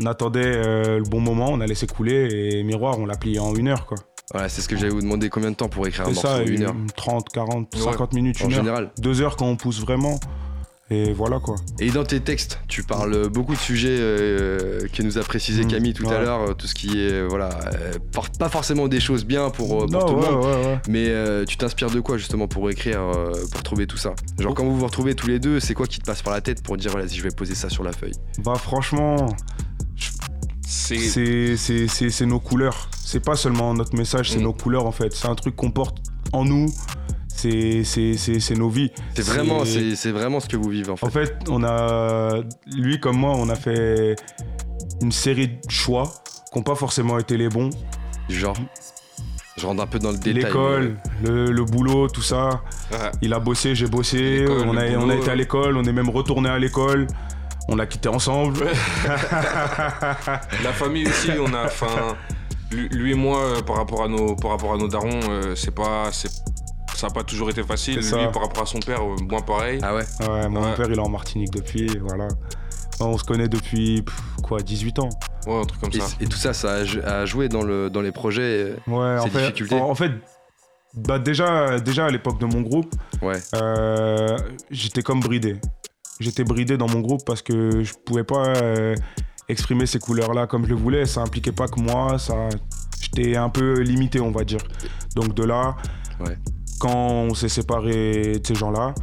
[0.00, 3.38] on attendait euh, le bon moment, on a laissé couler, et Miroir, on l'a plié
[3.40, 3.98] en une heure, quoi.
[4.32, 6.42] Voilà, c'est ce que j'allais vous demander combien de temps pour écrire un morceau ça,
[6.44, 8.56] une heure 30, 40, 50 minutes, une en heure.
[8.56, 8.90] général.
[8.98, 10.20] Deux heures quand on pousse vraiment.
[10.92, 11.54] Et voilà quoi.
[11.78, 15.68] Et dans tes textes, tu parles beaucoup de sujets euh, que nous a précisé mmh,
[15.68, 17.92] Camille tout à l'heure, euh, tout ce qui est, voilà, euh,
[18.40, 21.14] pas forcément des choses bien pour, tout le monde, mais
[21.46, 23.00] tu t'inspires de quoi justement pour écrire,
[23.52, 24.14] pour trouver tout ça?
[24.40, 26.40] Genre quand vous vous retrouvez tous les deux, c'est quoi qui te passe par la
[26.40, 28.14] tête pour dire, voilà, si je vais poser ça sur la feuille?
[28.38, 29.28] Bah franchement,
[30.66, 32.88] c'est nos couleurs.
[33.04, 34.42] C'est pas seulement notre message, c'est mm.
[34.42, 35.12] nos couleurs en fait.
[35.14, 35.98] C'est un truc qu'on porte
[36.32, 36.66] en nous.
[37.40, 38.90] C'est nos vies.
[39.14, 39.62] C'est vraiment,
[40.12, 41.06] vraiment ce que vous vivez en fait.
[41.06, 44.16] En fait, on a, lui comme moi, on a fait
[45.00, 46.10] une série de choix
[46.52, 47.70] qui n'ont pas forcément été les bons.
[48.28, 48.56] Genre
[49.56, 50.44] je rentre un peu dans le détail.
[50.44, 52.62] L'école, le, boulot, tout ça.
[53.20, 54.46] Il a bossé, j'ai bossé.
[54.48, 57.06] On a, on a été à l'école, on est même retourné à l'école.
[57.68, 58.64] On a quitté ensemble.
[59.06, 61.64] La famille aussi, on a.
[61.66, 62.16] Enfin,
[62.72, 65.74] lui, et moi, euh, par rapport à nos, par rapport à nos darons, euh, c'est
[65.74, 66.10] pas,
[67.00, 67.98] ça n'a pas toujours été facile.
[67.98, 69.80] Lui, par rapport à son père, euh, moins pareil.
[69.82, 70.04] Ah ouais.
[70.20, 72.28] Ouais, mon père, il est en Martinique depuis, voilà.
[73.00, 74.04] On se connaît depuis
[74.42, 75.08] quoi, 18 ans.
[75.46, 76.04] Ouais, un truc comme ça.
[76.20, 79.76] Et tout ça, ça a joué dans, le, dans les projets, ouais, en fait, difficultés
[79.76, 80.12] en, fait,
[80.94, 83.38] bah déjà, déjà à l'époque de mon groupe, ouais.
[84.70, 85.56] j'étais comme bridé.
[86.18, 88.94] J'étais bridé dans mon groupe parce que je pouvais pas euh,
[89.48, 91.06] exprimer ces couleurs-là comme je le voulais.
[91.06, 92.50] Ça impliquait pas que moi, ça,
[93.00, 94.60] j'étais un peu limité, on va dire.
[95.16, 95.76] Donc de là,
[96.80, 98.94] quand on s'est séparé de ces gens-là,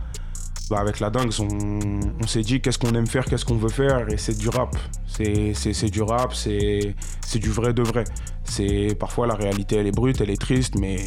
[0.70, 4.12] bah avec la dingue, on, s'est dit qu'est-ce qu'on aime faire, qu'est-ce qu'on veut faire,
[4.12, 4.76] et c'est du rap.
[5.08, 6.96] C'est du rap, c'est
[7.36, 8.04] du vrai de vrai.
[8.44, 10.98] C'est parfois la réalité, elle est brute, elle est triste, mais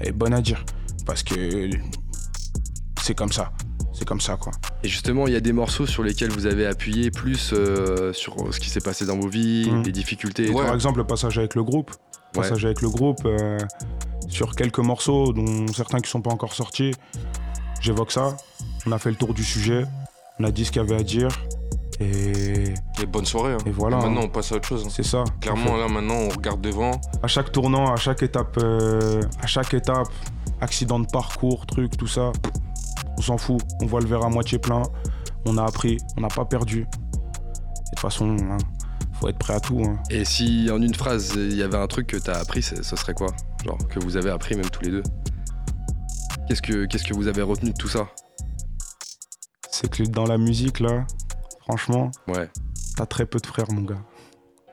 [0.00, 0.64] elle est bonne à dire
[1.04, 1.68] parce que
[3.00, 3.52] c'est comme ça
[3.92, 4.52] c'est comme ça quoi.
[4.82, 8.52] Et justement, il y a des morceaux sur lesquels vous avez appuyé plus euh, sur
[8.52, 9.82] ce qui s'est passé dans vos vies, mmh.
[9.82, 10.50] les difficultés.
[10.50, 11.92] Par exemple, le passage avec le groupe.
[12.32, 13.58] Passage avec le groupe euh,
[14.32, 16.92] sur quelques morceaux, dont certains qui sont pas encore sortis.
[17.80, 18.36] J'évoque ça.
[18.86, 19.84] On a fait le tour du sujet.
[20.40, 21.28] On a dit ce qu'il y avait à dire.
[22.00, 23.52] Et, et bonne soirée.
[23.52, 23.58] Hein.
[23.66, 23.98] Et voilà.
[23.98, 24.84] maintenant, on passe à autre chose.
[24.86, 24.90] Hein.
[24.90, 25.24] C'est ça.
[25.40, 27.00] Clairement, là, maintenant, on regarde devant.
[27.22, 30.08] À chaque tournant, à chaque étape, euh, à chaque étape,
[30.60, 32.32] accident de parcours, truc, tout ça
[33.16, 34.82] on s'en fout, on voit le verre à moitié plein,
[35.46, 36.80] on a appris, on n'a pas perdu.
[36.80, 38.58] Et de toute façon, il hein,
[39.12, 39.82] faut être prêt à tout.
[39.84, 39.98] Hein.
[40.10, 42.82] Et si en une phrase, il y avait un truc que tu as appris, ce
[42.82, 43.28] serait quoi?
[43.64, 45.02] Genre que vous avez appris même tous les deux
[46.48, 48.08] Qu'est-ce que, qu'est-ce que vous avez retenu de tout ça?
[49.70, 51.06] C'est que dans la musique, là,
[51.60, 52.50] franchement, ouais.
[52.96, 54.02] t'as très peu de frères, mon gars.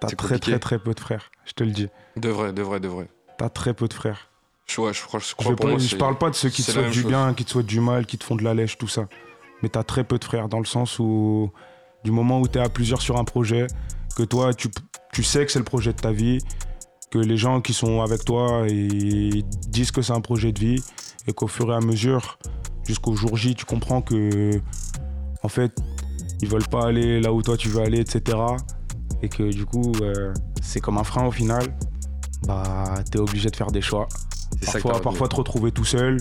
[0.02, 1.88] T'as très très très peu de frères, je te le dis.
[2.18, 3.08] De vrai, de vrai, de vrai.
[3.38, 4.30] T'as très peu de frères.
[4.66, 7.34] Je, je, crois, je, crois je parle pas de ceux qui te souhaitent du bien,
[7.34, 9.08] qui te souhaitent du mal, qui te font de la lèche, tout ça.
[9.64, 11.52] Mais t'as très peu de frères dans le sens où,
[12.04, 13.68] du moment où t'es à plusieurs sur un projet,
[14.16, 14.70] que toi, tu,
[15.12, 16.40] tu sais que c'est le projet de ta vie,
[17.10, 20.84] que les gens qui sont avec toi ils disent que c'est un projet de vie,
[21.28, 22.38] et qu'au fur et à mesure,
[22.86, 24.52] jusqu'au jour J, tu comprends que,
[25.44, 25.72] en fait,
[26.42, 28.38] ils veulent pas aller là où toi tu veux aller, etc.
[29.22, 31.64] Et que du coup, euh, c'est comme un frein au final.
[32.48, 34.08] Bah, t'es obligé de faire des choix.
[34.66, 36.18] Parfois, parfois te retrouver tout seul,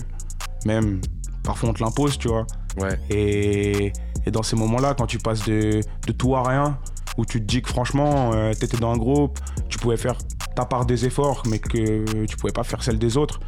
[0.65, 1.01] même
[1.43, 2.45] parfois on te l'impose, tu vois.
[2.77, 2.99] Ouais.
[3.09, 3.93] Et,
[4.25, 6.77] et, dans ces moments-là, quand tu passes de, de, tout à rien,
[7.19, 10.15] où tu te dis que franchement, euh, tu étais dans un groupe, tu pouvais faire
[10.55, 13.39] ta part des efforts, mais que tu pouvais pas faire celle des autres,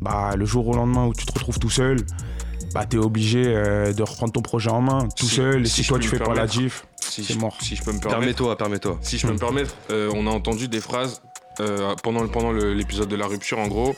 [0.00, 1.98] bah le jour au lendemain où tu te retrouves tout seul,
[2.74, 5.62] bah t'es obligé euh, de reprendre ton projet en main tout seul.
[5.62, 7.56] Et si, toi tu fais pas la diff, c'est mort.
[7.60, 8.18] Si je peux me permettre.
[8.18, 8.98] Permets-toi, permets-toi.
[9.00, 11.22] Si je peux me permettre, euh, on a entendu des phrases
[12.02, 13.94] pendant, pendant l'épisode de la rupture, en gros,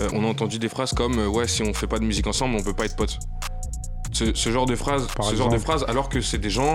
[0.00, 2.26] euh, on a entendu des phrases comme euh, ouais si on fait pas de musique
[2.26, 3.18] ensemble on peut pas être potes.
[4.12, 6.74] Ce, genre de phrases, ce genre de phrases alors que c'est des gens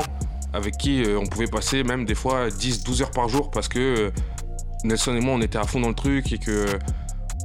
[0.54, 3.68] avec qui euh, on pouvait passer même des fois 10 12 heures par jour parce
[3.68, 4.12] que
[4.84, 6.66] Nelson et moi on était à fond dans le truc et que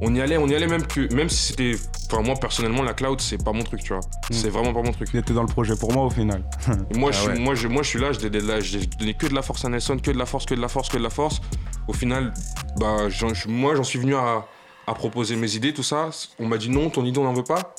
[0.01, 1.75] on y allait, on y allait même que même si c'était
[2.11, 4.01] enfin moi personnellement la cloud c'est pas mon truc, tu vois.
[4.01, 4.33] Hmm.
[4.33, 5.09] C'est vraiment pas mon truc.
[5.13, 6.43] Il était dans le projet pour moi au final.
[6.95, 9.63] moi, je, ah moi, je, moi je suis là, j'ai donné que de la force
[9.63, 11.41] à Nelson, que de la force, que de la force, que de la force.
[11.87, 12.33] Au final,
[12.77, 13.07] bah
[13.47, 14.45] moi j'en suis venu à
[14.87, 16.09] à proposer mes idées, tout ça.
[16.39, 17.73] On m'a dit non, ton idée on n'en veut pas.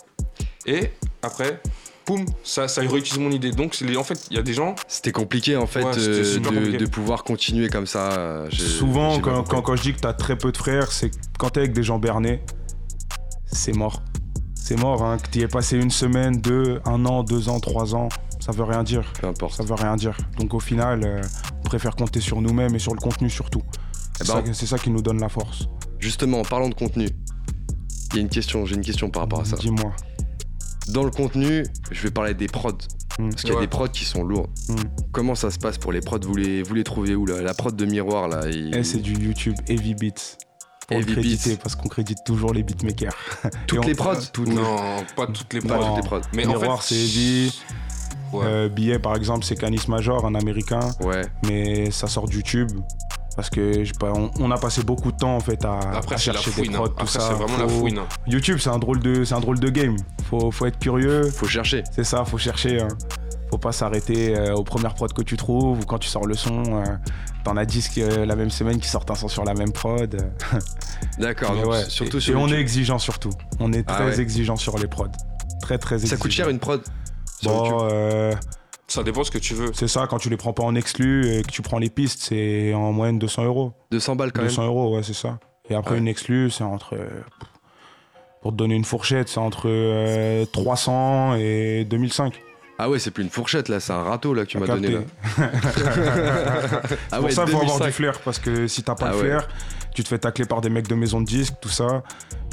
[0.64, 0.90] Et
[1.22, 1.60] après,
[2.06, 3.50] poum, ça, ça réutilise mon idée.
[3.50, 4.74] Donc en fait, il y a des gens.
[4.88, 8.12] C'était compliqué en fait euh, de, pouvoir continuer comme ça.
[8.12, 11.50] Euh, Souvent, quand, quand, je dis que tu as très peu de frères, c'est quand
[11.50, 12.40] tu es avec des gens bernés,
[13.52, 14.02] c'est mort.
[14.54, 17.94] C'est mort, hein, que tu aies passé une semaine, deux, un an, deux ans, trois
[17.94, 18.08] ans,
[18.40, 19.12] ça veut rien dire.
[19.20, 19.54] Peu importe.
[19.54, 20.16] Ça veut rien dire.
[20.38, 21.20] Donc au final, euh,
[21.60, 23.62] on préfère compter sur nous-mêmes et sur le contenu surtout.
[24.20, 25.68] Eh ben, c'est ça qui nous donne la force.
[25.98, 27.08] Justement, en parlant de contenu,
[28.12, 29.56] il y a une question, j'ai une question par rapport à ça.
[29.56, 29.92] Dis-moi.
[30.88, 32.72] Dans le contenu, je vais parler des prods.
[33.18, 33.31] Hmm.
[33.31, 34.49] Parce qu'il y a des prods qui sont lourds.
[34.68, 34.77] Hmm.
[35.12, 36.20] Comment ça se passe pour les prods?
[36.22, 37.42] Vous les, vous les trouvez où là?
[37.42, 40.38] La prod de Miroir là eh, C'est du YouTube Heavy Beats.
[40.87, 43.16] Pour Heavy créditer, parce qu'on crédite toujours les beatmakers.
[43.66, 44.14] Toutes les prods?
[44.46, 46.20] Non, pas toutes les prods.
[46.33, 47.53] Mais Miroir, c'est Heavy.
[48.35, 50.81] Euh, billet par exemple c'est Canis Major, un américain.
[51.01, 51.22] Ouais.
[51.44, 52.70] Mais ça sort de YouTube.
[53.37, 53.83] Parce que
[54.40, 57.20] on, a passé beaucoup de temps en fait à, chercher des prods, tout ça.
[57.20, 57.99] C'est vraiment la fouine.
[57.99, 58.07] Hein.
[58.27, 59.96] YouTube, c'est un drôle de, c'est un drôle de game.
[60.31, 61.25] Faut, faut être curieux.
[61.25, 61.85] Faut chercher.
[61.92, 62.81] C'est ça, faut chercher.
[62.81, 62.88] Hein.
[63.51, 66.83] faut pas s'arrêter aux premières prods que tu trouves ou quand tu sors le son.
[67.44, 70.16] T'en as 10 la même semaine qui sortent un son sur la même prod.
[71.18, 71.55] D'accord,
[71.88, 73.31] surtout et, on est exigeant surtout.
[73.61, 75.07] On est ah très exigeant sur les prods.
[75.61, 76.16] Très très exigeant.
[76.16, 76.83] Ça coûte cher une prod
[77.42, 77.87] Bon,
[78.88, 79.72] ça dépend ce que tu veux.
[79.75, 82.20] C'est ça, quand tu les prends pas en exclu et que tu prends les pistes,
[82.22, 83.72] c'est en moyenne 200 euros.
[83.90, 85.38] 200 balles quand même 200 euros, ouais, c'est ça.
[85.68, 86.96] Et après, une exclu, c'est entre.
[88.42, 91.37] Pour te donner une fourchette, c'est entre 300 euh,
[91.81, 92.40] et 2005.
[92.79, 94.88] Ah ouais, c'est plus une fourchette là, c'est un râteau là que tu m'as donné
[94.88, 95.01] là.
[97.11, 99.14] ah ouais, pour ça, il faut avoir du flair parce que si t'as pas de
[99.14, 99.49] ah flair,
[99.94, 102.03] tu te fais tacler par des mecs de maison de disques, tout ça.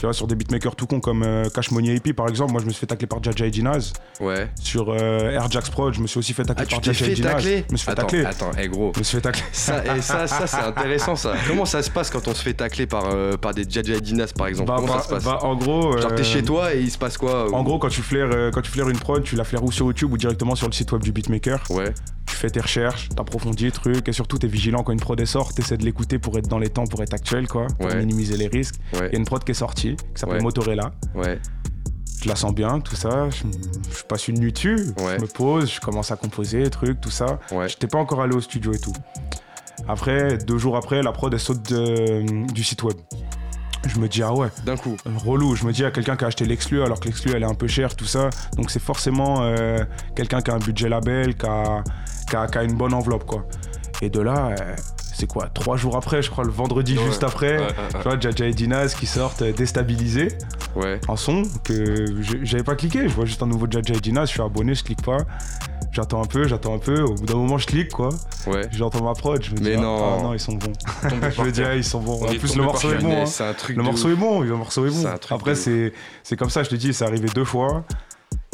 [0.03, 2.59] Tu vois, sur des beatmakers tout con comme euh, Cash Money AP par exemple, moi
[2.59, 3.53] je me suis fait tacler par Jaja et
[4.19, 4.49] Ouais.
[4.61, 7.15] Sur euh, Air Jax Prod, je me suis aussi fait tacler ah, par Jaja et.
[7.15, 8.25] Je me suis fait tacler.
[8.25, 8.91] Attends, hé gros.
[8.95, 9.43] Je me suis fait tacler.
[9.53, 11.35] Ça, et ça, ça c'est intéressant ça.
[11.47, 14.33] Comment ça se passe quand on se fait tacler par, euh, par des Jaja et
[14.37, 14.71] par exemple?
[14.71, 15.23] Bah, Comment ça se passe?
[15.23, 15.97] bah, En gros.
[15.97, 18.61] Genre t'es chez toi et il se passe quoi En gros, quand tu flaires, quand
[18.61, 20.91] tu flaires une prod, tu la flaires ou sur YouTube ou directement sur le site
[20.91, 21.63] web du beatmaker?
[21.69, 21.93] Ouais
[22.25, 25.25] tu fais tes recherches, t'approfondis les trucs, et surtout t'es vigilant quand une prod est
[25.25, 28.37] sorte, t'essaies de l'écouter pour être dans les temps, pour être actuel, quoi, pour minimiser
[28.37, 28.75] les risques.
[28.93, 30.91] A une prod qui est sortie, qui s'appelle Motorella.
[31.15, 31.39] Ouais.
[32.21, 33.29] Je la sens bien, tout ça.
[33.29, 37.39] Je, passe une nuit dessus, je me pose, je commence à composer, trucs, tout ça.
[37.67, 38.93] J'étais pas encore allé au studio et tout.
[39.88, 42.95] Après, deux jours après, la prod elle saute du site web.
[43.86, 44.47] Je me dis, ah ouais.
[44.65, 44.95] D'un coup.
[45.25, 45.56] Relou.
[45.56, 47.53] Je me dis, a quelqu'un qui a acheté l'exclu alors que l'exclu elle est un
[47.53, 48.29] peu chère, tout ça.
[48.56, 49.84] Donc c'est forcément euh,
[50.15, 51.84] quelqu'un qui a un budget label, qui a,
[52.27, 53.45] qui a, une bonne enveloppe, quoi.
[54.01, 54.75] Et de là, euh,
[55.23, 57.57] c'est quoi Trois jours après, je crois, le vendredi juste après,
[57.91, 60.27] tu vois, Jaja et Dinaz qui sortent euh, déstabilisés.
[60.75, 60.99] Ouais.
[61.07, 62.05] Un son que
[62.41, 63.07] j'avais pas cliqué.
[63.07, 65.19] Je vois juste un nouveau Jaja et Dinaz, je suis abonné, je clique pas.
[65.93, 67.03] J'attends un peu, j'attends un peu.
[67.03, 68.09] Au bout d'un moment, je clique quoi.
[68.47, 68.67] Ouais.
[68.71, 70.17] J'entends ma prod, je me dis, mais ah, non.
[70.19, 70.73] Ah, non, ils sont bons.
[71.03, 72.21] je me dis, ah, ils sont bons.
[72.21, 73.23] en plus, le morceau est bon.
[73.23, 73.53] Hein.
[73.69, 75.05] le morceau est bon, le morceau est bon.
[75.29, 75.93] Après, c'est
[76.38, 77.86] comme ça, je te dis, c'est arrivé deux fois.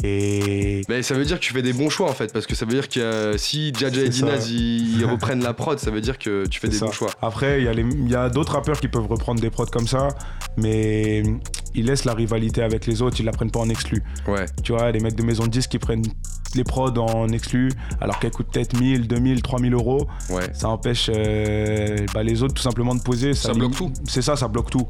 [0.02, 0.82] Et.
[0.88, 2.64] Mais ça veut dire que tu fais des bons choix en fait, parce que ça
[2.64, 6.46] veut dire que si Jaja et Dinaz ils, reprennent la prod, ça veut dire que
[6.46, 7.10] tu fais des bons choix.
[7.22, 10.08] Après, il y a, d'autres rappeurs qui peuvent reprendre des prods comme ça,
[10.56, 11.22] mais
[11.74, 14.02] ils laissent la rivalité avec les autres, ils la prennent pas en exclu.
[14.26, 14.46] Ouais.
[14.62, 16.04] Tu vois, les mecs de maison de disques qui prennent
[16.54, 20.08] les prods en exclu, alors qu'elles coûtent peut-être 1000, 2000, 3000 euros.
[20.30, 20.52] Ouais.
[20.52, 23.34] Ça empêche euh, bah, les autres tout simplement de poser.
[23.34, 23.92] Ça, ça bloque tout.
[24.04, 24.88] C'est ça, ça bloque tout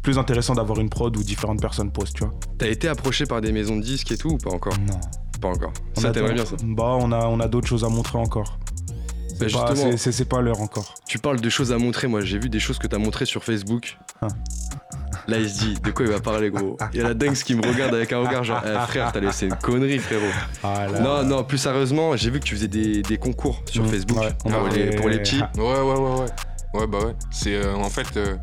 [0.00, 2.32] c'est plus intéressant d'avoir une prod où différentes personnes posent, tu vois.
[2.56, 4.72] T'as été approché par des maisons de disques et tout ou pas encore?
[4.88, 4.98] Non.
[5.42, 5.72] Pas encore.
[5.94, 6.56] ça t'aimerait bien ça?
[6.64, 8.58] Bah on a, on a d'autres choses à montrer encore.
[9.38, 10.94] C'est bah, pas, pas l'heure encore.
[11.06, 13.44] Tu parles de choses à montrer, moi j'ai vu des choses que t'as montrées sur
[13.44, 13.98] Facebook.
[14.22, 14.28] Ah.
[15.28, 16.78] Là il se dit, de quoi il va parler gros?
[16.94, 19.20] Il y a la dingue qui me regarde avec un regard genre, eh, frère t'as
[19.20, 20.24] laissé une connerie frérot.
[20.62, 24.18] Ah non, non, plus sérieusement, j'ai vu que tu faisais des, concours sur mm, Facebook
[24.38, 25.42] pour, les, pour, les, petits.
[25.56, 26.26] Ouais, ouais, ouais, ouais.
[26.72, 27.14] Ouais, bah ouais.
[27.30, 28.16] C'est euh, en fait...
[28.16, 28.36] Euh,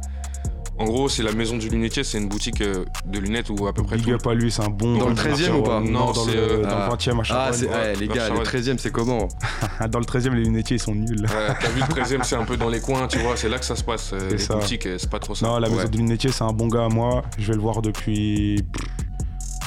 [0.79, 3.73] en gros, c'est la maison du lunetier, c'est une boutique euh, de lunettes où à
[3.73, 3.97] peu près.
[3.97, 4.97] Big up à lui, c'est un bon.
[4.97, 7.23] Dans le 13 e ou pas Non, dans, le, euh, dans le 20 e à
[7.29, 9.27] Ah, c'est, ouais, les gars, le 13 e c'est comment
[9.89, 11.21] Dans le 13 e les lunetiers, ils sont nuls.
[11.21, 13.49] Ouais, t'as vu, le 13 e c'est un peu dans les coins, tu vois, c'est
[13.49, 14.11] là que ça se passe.
[14.13, 15.47] Euh, les boutiques, c'est pas trop ça.
[15.47, 17.23] Non, la maison du lunetier, c'est un bon gars à moi.
[17.39, 18.63] Je vais le voir depuis.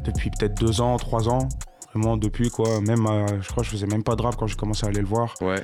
[0.05, 1.49] Depuis peut-être deux ans, trois ans.
[1.93, 2.81] Vraiment, depuis quoi.
[2.81, 3.07] Même,
[3.41, 5.07] je crois que je faisais même pas de rap quand j'ai commencé à aller le
[5.07, 5.35] voir.
[5.41, 5.63] Ouais.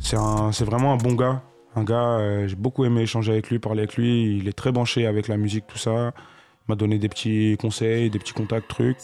[0.00, 1.42] C'est, un, c'est vraiment un bon gars.
[1.76, 4.38] Un gars, euh, j'ai beaucoup aimé échanger avec lui, parler avec lui.
[4.38, 6.12] Il est très branché avec la musique, tout ça.
[6.16, 8.96] Il m'a donné des petits conseils, des petits contacts, trucs.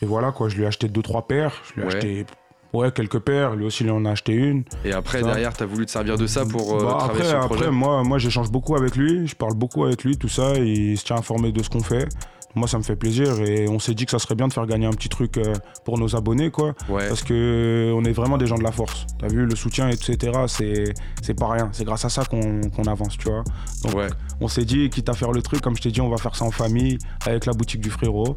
[0.00, 0.48] Et voilà, quoi.
[0.48, 1.60] Je lui ai acheté deux, trois paires.
[1.64, 2.26] Je lui ai acheté
[2.72, 3.56] ouais, quelques paires.
[3.56, 4.62] Lui aussi, il en a acheté une.
[4.84, 7.40] Et après, derrière, tu as voulu te servir de ça pour euh, bah, travailler sur
[7.40, 9.26] le projet Après, moi, moi j'échange beaucoup avec lui.
[9.26, 10.54] Je parle beaucoup avec lui, tout ça.
[10.54, 12.08] Il se tient informé de ce qu'on fait
[12.54, 14.66] moi ça me fait plaisir et on s'est dit que ça serait bien de faire
[14.66, 16.74] gagner un petit truc euh, pour nos abonnés quoi.
[16.88, 19.06] Parce que euh, on est vraiment des gens de la force.
[19.18, 21.68] T'as vu le soutien etc c'est c'est pas rien.
[21.72, 23.44] C'est grâce à ça qu'on avance tu vois.
[23.84, 23.94] Donc
[24.40, 26.34] on s'est dit quitte à faire le truc comme je t'ai dit on va faire
[26.34, 28.36] ça en famille avec la boutique du frérot.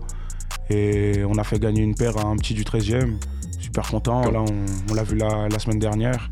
[0.69, 3.15] Et on a fait gagner une paire à un petit du 13e
[3.59, 4.29] super content.
[4.31, 4.43] Là
[4.89, 6.29] on, l'a vu la semaine dernière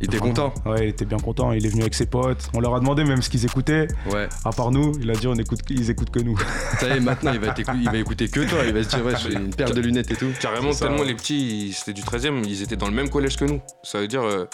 [0.00, 1.52] il était content Ouais, il était bien content.
[1.52, 2.48] Il est venu avec ses potes.
[2.54, 3.86] On leur a demandé même ce qu'ils écoutaient.
[4.10, 4.28] Ouais.
[4.44, 6.38] À part nous, il a dit on écoute, ils écoutent que nous.
[6.78, 8.60] Ça y maintenant, il va, il va écouter que toi.
[8.66, 10.30] Il va se dire, ouais, j'ai une paire de lunettes et tout.
[10.40, 13.44] Carrément, tellement les petits, c'était du 13 e ils étaient dans le même collège que
[13.44, 13.60] nous.
[13.82, 14.22] Ça veut dire.
[14.22, 14.46] Euh,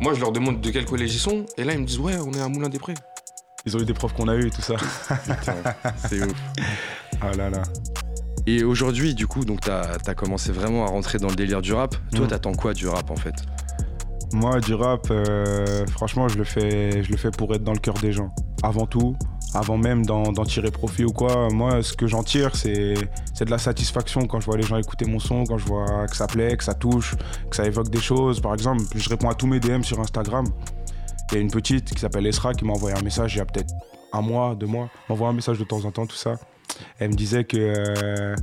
[0.00, 1.44] moi, je leur demande de quel collège ils sont.
[1.56, 2.94] Et là, ils me disent, ouais, on est à Moulin-des-Prés.
[3.66, 4.76] Ils ont eu des profs qu'on a eu et tout ça.
[6.08, 6.32] c'est ouf.
[7.20, 7.62] Ah là là.
[8.46, 11.72] Et aujourd'hui, du coup, donc t'as as commencé vraiment à rentrer dans le délire du
[11.72, 11.96] rap.
[12.14, 12.28] Toi, mm.
[12.28, 13.34] t'attends quoi du rap en fait?
[14.32, 17.78] Moi, du rap, euh, franchement, je le, fais, je le fais pour être dans le
[17.78, 18.30] cœur des gens.
[18.62, 19.16] Avant tout,
[19.54, 21.48] avant même d'en tirer profit ou quoi.
[21.50, 25.06] Moi, ce que j'en tire, c'est de la satisfaction quand je vois les gens écouter
[25.06, 27.14] mon son, quand je vois que ça plaît, que ça touche,
[27.50, 28.40] que ça évoque des choses.
[28.40, 30.46] Par exemple, je réponds à tous mes DM sur Instagram.
[31.30, 33.40] Il y a une petite qui s'appelle Esra qui m'a envoyé un message il y
[33.40, 33.72] a peut-être
[34.12, 34.88] un mois, deux mois.
[35.08, 36.36] m'envoie un message de temps en temps, tout ça.
[36.98, 38.34] Elle me disait que euh,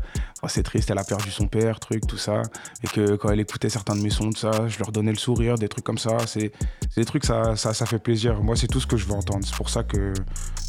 [0.47, 2.41] c'est triste, elle a perdu son père, truc, tout ça.
[2.83, 5.17] Et que quand elle écoutait certains de mes sons, tout ça, je leur donnais le
[5.17, 6.17] sourire, des trucs comme ça.
[6.27, 6.51] C'est
[6.97, 8.41] des trucs, ça, ça, ça fait plaisir.
[8.43, 9.45] Moi, c'est tout ce que je veux entendre.
[9.45, 10.13] C'est pour ça que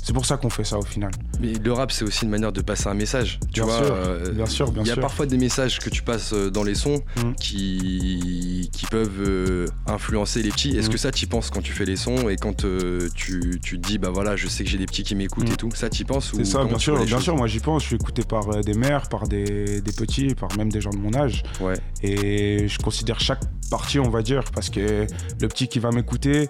[0.07, 1.11] c'est pour ça qu'on fait ça au final.
[1.41, 3.41] Mais le rap, c'est aussi une manière de passer un message.
[3.53, 5.91] Tu bien, vois, sûr, euh, bien sûr, bien Il y a parfois des messages que
[5.91, 7.33] tu passes euh, dans les sons mm.
[7.33, 10.79] qui, qui peuvent euh, influencer les petits.
[10.79, 10.93] Est-ce mm.
[10.93, 13.99] que ça, tu penses quand tu fais les sons et quand tu, tu, te dis,
[13.99, 15.57] bah voilà, je sais que j'ai des petits qui m'écoutent et mm.
[15.57, 15.71] tout?
[15.75, 17.35] Ça, tu penses C'est ça, bien sûr, bien sûr.
[17.35, 17.83] Moi, j'y pense.
[17.83, 20.99] Je suis écouté par des mères, par des, des, petits, par même des gens de
[20.99, 21.43] mon âge.
[21.61, 21.77] Ouais.
[22.03, 25.07] Et je considère chaque partie, on va dire, parce que
[25.41, 26.49] le petit qui va m'écouter,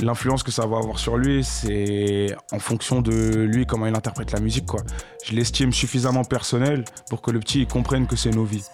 [0.00, 4.32] l'influence que ça va avoir sur lui, c'est en fonction de lui, comment il interprète
[4.32, 4.66] la musique.
[4.66, 4.82] Quoi.
[5.24, 8.64] Je l'estime suffisamment personnel pour que le petit comprenne que c'est nos vies.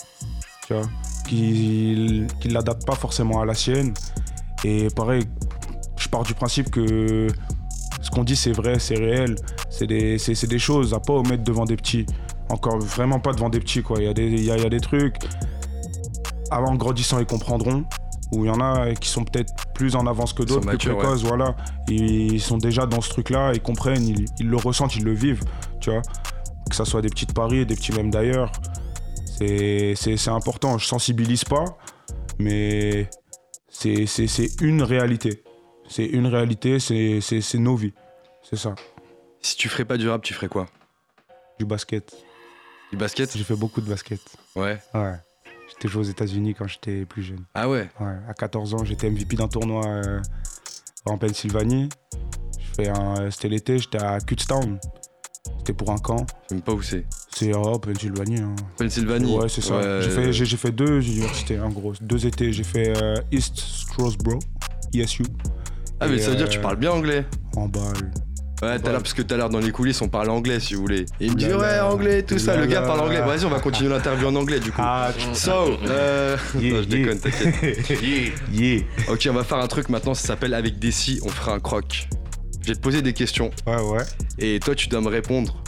[0.67, 0.87] Tu vois?
[1.29, 3.95] Qu'il ne l'adapte pas forcément à la sienne.
[4.65, 5.25] Et pareil,
[5.99, 7.29] je pars du principe que
[8.03, 9.37] ce qu'on dit, c'est vrai, c'est réel.
[9.71, 12.07] C'est des, des, choses à pas omettre devant des petits.
[12.55, 13.83] Encore vraiment pas devant des petits.
[13.83, 13.99] quoi.
[13.99, 15.17] Il y, a des, il y a des trucs.
[16.51, 17.85] Avant grandissant, ils comprendront
[18.33, 21.23] où il y en a qui sont peut-être plus en avance que d'autres, plus précoces,
[21.23, 21.57] voilà.
[21.89, 25.43] Ils sont déjà dans ce truc-là, ils comprennent, ils, le ressentent, ils le vivent,
[25.81, 26.03] tu vois.
[26.69, 28.51] Que ça soit des petites paris, des petits même d'ailleurs.
[29.37, 31.65] C'est important, je sensibilise pas,
[32.39, 33.11] mais
[33.69, 34.07] c'est
[34.61, 35.43] une réalité.
[35.89, 37.93] C'est une réalité, c'est nos vies.
[38.43, 38.75] C'est ça.
[39.41, 40.67] Si tu ferais pas du rap, tu ferais quoi?
[41.59, 42.15] Du basket.
[42.95, 44.21] Du basket J'ai fait beaucoup de basket.
[44.55, 44.79] Ouais.
[44.95, 45.15] Ouais.
[45.69, 47.45] J'étais joué aux États-Unis quand j'étais plus jeune.
[47.53, 50.21] Ah ouais Ouais, à 14 ans, j'étais MVP d'un tournoi euh,
[51.05, 51.89] en Pennsylvanie.
[52.79, 54.79] C'était l'été, j'étais à Kutztown.
[55.59, 56.25] C'était pour un camp.
[56.49, 57.05] Je sais pas où c'est.
[57.35, 58.39] C'est en Pennsylvanie.
[58.39, 58.55] Hein.
[58.77, 60.01] Pennsylvanie Ouais, c'est ça.
[60.01, 61.95] J'ai, fait, j'ai, fait, deux universités en gros.
[62.01, 62.53] Deux étés.
[62.53, 64.39] J'ai fait euh, East Strasbourg,
[64.95, 65.25] ESU.
[65.99, 67.27] Ah, mais ça veut dire que tu euh, parles bien anglais
[67.57, 68.13] En balle.
[68.63, 70.75] Ouais, t'as l'air parce que tout à l'heure dans les coulisses on parle anglais si
[70.75, 71.07] vous voulez.
[71.21, 73.21] il me dit ouais anglais tout ça, le gars parle anglais.
[73.21, 74.81] Vas-y on va continuer l'interview en anglais du coup.
[74.83, 76.37] Ah, so, euh...
[76.55, 77.91] non, je déconne, t'inquiète.
[78.03, 78.81] yeah, yeah.
[79.09, 81.61] Ok on va faire un truc maintenant, ça s'appelle avec des si, on fera un
[81.61, 82.09] croc.
[82.63, 83.51] Je vais te poser des questions.
[83.67, 84.05] Ouais ouais.
[84.39, 85.63] Et toi tu dois me répondre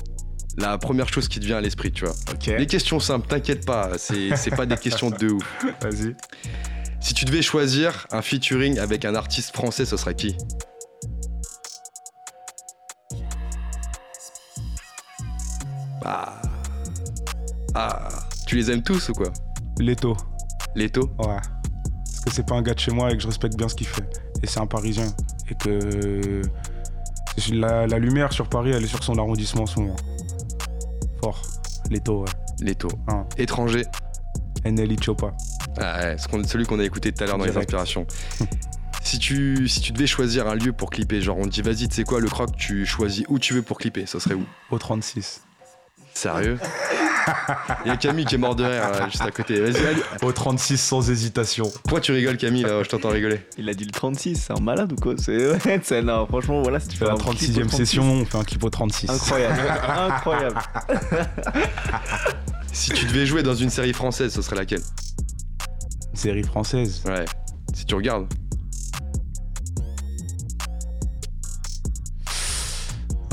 [0.59, 2.15] la première chose qui te vient à l'esprit, tu vois.
[2.33, 2.57] Ok.
[2.57, 5.65] Des questions simples, t'inquiète pas, c'est pas des questions de ouf.
[5.83, 6.15] Vas-y.
[7.01, 10.37] Si tu devais choisir un featuring avec un artiste français, ce serait qui?
[16.09, 16.41] Ah.
[17.75, 18.09] Ah.
[18.47, 19.33] Tu les aimes tous ou quoi?
[19.81, 20.17] Leto.
[20.77, 21.11] Leto?
[21.19, 21.27] Ouais.
[21.27, 23.75] Parce que c'est pas un gars de chez moi et que je respecte bien ce
[23.75, 24.09] qu'il fait.
[24.41, 25.07] Et c'est un Parisien.
[25.51, 26.43] Et que
[27.53, 29.97] la, lumière sur Paris, elle est sur son arrondissement en ce moment.
[31.21, 31.43] Fort.
[31.91, 32.31] Leto, ouais.
[32.61, 32.89] Leto.
[33.37, 33.83] Étranger?
[34.65, 35.33] Nelly Chopa.
[35.79, 38.07] Ah ouais, celui qu'on a écouté tout à l'heure dans les inspirations.
[39.03, 41.89] si, tu, si tu devais choisir un lieu pour clipper, genre on te dit vas-y,
[41.89, 44.45] tu sais quoi, le croc, tu choisis où tu veux pour clipper, ça serait où?
[44.71, 45.46] Au 36.
[46.17, 46.59] Sérieux
[47.85, 49.61] Il y a Camille qui est mort de rire juste à côté.
[49.61, 50.03] Vas-y, allez.
[50.23, 51.71] Au 36 sans hésitation.
[51.83, 53.43] Pourquoi tu rigoles Camille là Je t'entends rigoler.
[53.59, 56.89] Il a dit le 36, c'est un malade ou quoi C'est non, franchement voilà, si
[56.89, 59.11] tu fais la 36e session, on fait un clip au 36.
[59.11, 60.59] Incroyable, incroyable.
[62.73, 64.83] si tu devais jouer dans une série française, ce serait laquelle
[66.13, 67.27] Une série française Ouais.
[67.75, 68.27] Si tu regardes.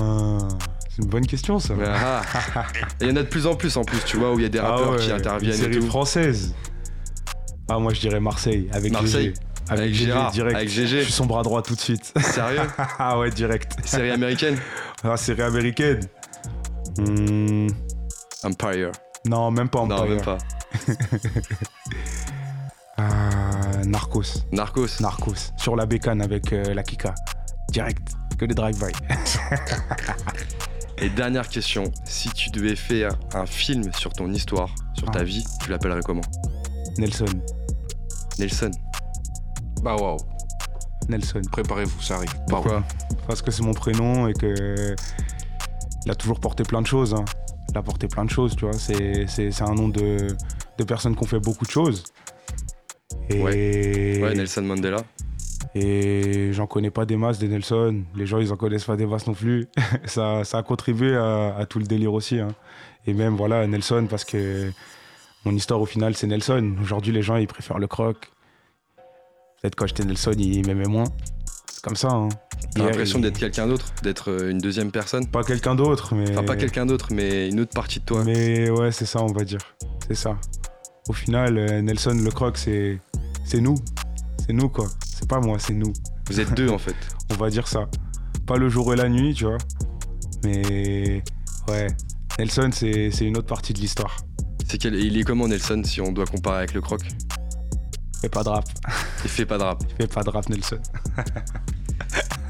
[0.02, 0.53] Euh...
[0.96, 1.74] C'est une bonne question, ça.
[1.84, 2.22] Ah.
[3.02, 4.46] Il y en a de plus en plus en plus, tu vois, où il y
[4.46, 5.56] a des ah rappeurs qui interviennent.
[5.56, 6.54] Une série française.
[7.68, 9.34] Ah, moi je dirais Marseille, avec Marseille.
[9.70, 10.56] Avec, Gérard, direct.
[10.56, 11.00] avec GG.
[11.00, 12.14] Je suis son bras droit tout de suite.
[12.20, 12.60] Sérieux
[13.00, 13.76] Ah ouais, direct.
[13.86, 14.58] Série américaine
[15.04, 16.02] Ah, série américaine.
[16.98, 17.68] Hmm.
[18.44, 18.92] Empire.
[19.26, 19.98] Non, même pas Empire.
[19.98, 20.38] Non, même pas.
[23.00, 24.44] euh, Narcos.
[24.52, 25.00] Narcos.
[25.00, 25.54] Narcos.
[25.58, 27.16] Sur la bécane avec euh, la Kika.
[27.72, 28.10] Direct.
[28.38, 28.92] Que des drive-by.
[31.04, 35.24] Et dernière question, si tu devais faire un film sur ton histoire, sur ta ah.
[35.24, 36.22] vie, tu l'appellerais comment?
[36.98, 37.26] Nelson.
[38.39, 38.72] Nelson.
[39.82, 40.16] Bah waouh.
[41.10, 41.42] Nelson.
[41.52, 42.34] Préparez-vous, ça arrive.
[42.48, 42.86] Pourquoi?
[43.28, 44.96] Parce que c'est mon prénom et que
[46.06, 47.13] il a toujours porté plein de choses.
[47.13, 47.26] Hein.
[47.70, 48.80] Il a porté plein de choses, tu vois.
[48.80, 50.38] C'est un nom de,
[50.78, 52.06] de personnes qui ont fait beaucoup de choses.
[53.30, 53.42] Et...
[53.42, 55.04] ouais, Nelson Mandela.
[55.76, 58.04] Et j'en connais pas des masses des Nelson.
[58.16, 59.68] Les gens, ils en connaissent pas des masses non plus.
[60.06, 62.39] ça, ça, a contribué à, tout le délire aussi.
[62.39, 62.50] Hein.
[63.08, 64.72] Et même, voilà, Nelson, parce que
[65.45, 66.76] mon histoire au final, c'est Nelson.
[66.82, 68.32] Aujourd'hui, les gens, ils préfèrent le croc.
[69.62, 71.06] Peut-être quand j'étais Nelson, ils m'aimaient moins.
[71.72, 72.10] C'est comme ça.
[72.10, 72.30] Hein.
[72.76, 75.28] T'as l'impression d'être quelqu'un d'autre D'être euh, une deuxième personne?
[75.28, 76.30] Pas quelqu'un d'autre, mais.
[76.32, 78.24] Enfin, pas quelqu'un d'autre, mais une autre partie de toi.
[78.24, 79.60] Mais ouais, c'est ça, on va dire.
[80.08, 80.38] C'est ça.
[81.08, 83.00] Au final, euh, Nelson, le croc, c'est
[83.56, 83.76] nous.
[84.46, 84.88] C'est nous, quoi.
[85.06, 85.94] C'est pas moi, c'est nous.
[86.28, 86.96] Vous êtes deux, en fait.
[87.32, 87.88] On va dire ça.
[88.46, 89.58] Pas le jour et la nuit, tu vois.
[90.44, 91.24] Mais
[91.70, 91.88] ouais,
[92.38, 94.18] Nelson, c'est une autre partie de l'histoire.
[94.68, 94.96] C'est quel...
[94.96, 97.02] Il est comment Nelson si on doit comparer avec le croc?
[97.06, 98.66] Il fait pas de rap.
[99.24, 99.82] Il fait pas de rap.
[99.89, 100.80] Il fait pas de rap Nelson.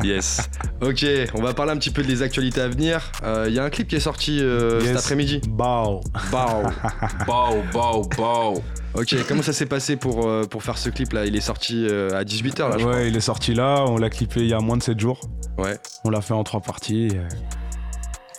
[0.03, 0.41] Yes.
[0.81, 3.09] Ok, on va parler un petit peu des actualités à venir.
[3.21, 5.39] Il euh, y a un clip qui est sorti euh, cet après-midi.
[5.47, 6.01] Bao.
[6.29, 6.63] Bao.
[7.27, 8.61] bao, bao, bao.
[8.95, 11.87] Ok, comment ça s'est passé pour, euh, pour faire ce clip là Il est sorti
[11.87, 14.59] à 18h là, je Ouais, il est sorti là, on l'a clippé il y a
[14.59, 15.21] moins de 7 jours.
[15.57, 15.77] Ouais.
[16.03, 17.11] On l'a fait en trois parties.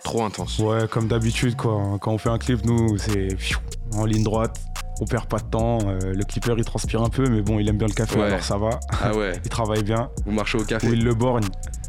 [0.03, 0.59] Trop intense.
[0.59, 1.97] Ouais, comme d'habitude quoi.
[1.99, 3.29] Quand on fait un clip, nous, c'est
[3.93, 4.59] en ligne droite
[5.01, 5.79] on perd pas de temps.
[5.85, 8.43] Euh, le clipper il transpire un peu, mais bon, il aime bien le café, alors
[8.43, 8.79] ça va.
[9.01, 9.33] Ah ouais.
[9.43, 10.09] il travaille bien.
[10.25, 10.87] Vous marchez au café.
[10.91, 11.45] il le borgne.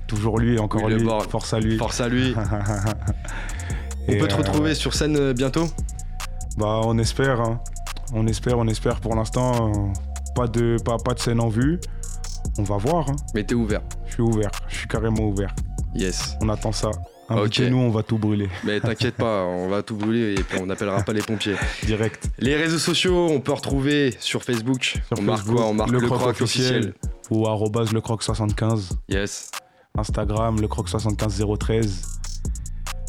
[0.07, 1.09] Toujours lui, encore lui.
[1.29, 1.77] Force à lui.
[1.79, 2.35] Force à lui.
[4.09, 5.67] on peut te retrouver euh, sur scène euh, bientôt
[6.57, 7.41] Bah, on espère.
[7.41, 7.61] Hein.
[8.13, 9.01] On espère, on espère.
[9.01, 9.93] Pour l'instant,
[10.37, 11.81] pas de pas, pas de scène en vue.
[12.59, 13.11] On va voir.
[13.11, 13.17] Hein.
[13.35, 14.51] Mais t'es ouvert Je suis ouvert.
[14.69, 15.55] Je suis carrément ouvert.
[15.95, 16.37] Yes.
[16.41, 16.91] On attend ça.
[17.29, 18.49] Invitez-nous, on va tout brûler.
[18.65, 21.57] Mais t'inquiète pas, on va tout brûler et on n'appellera pas les pompiers.
[21.85, 22.29] Direct.
[22.39, 24.99] Les réseaux sociaux, on peut retrouver sur Facebook.
[25.17, 26.95] on marque quoi On marque le, croc, officiel.
[27.31, 28.99] Ou arrobase le croc 75.
[29.09, 29.51] Yes.
[29.97, 32.03] Instagram, le croc 75013.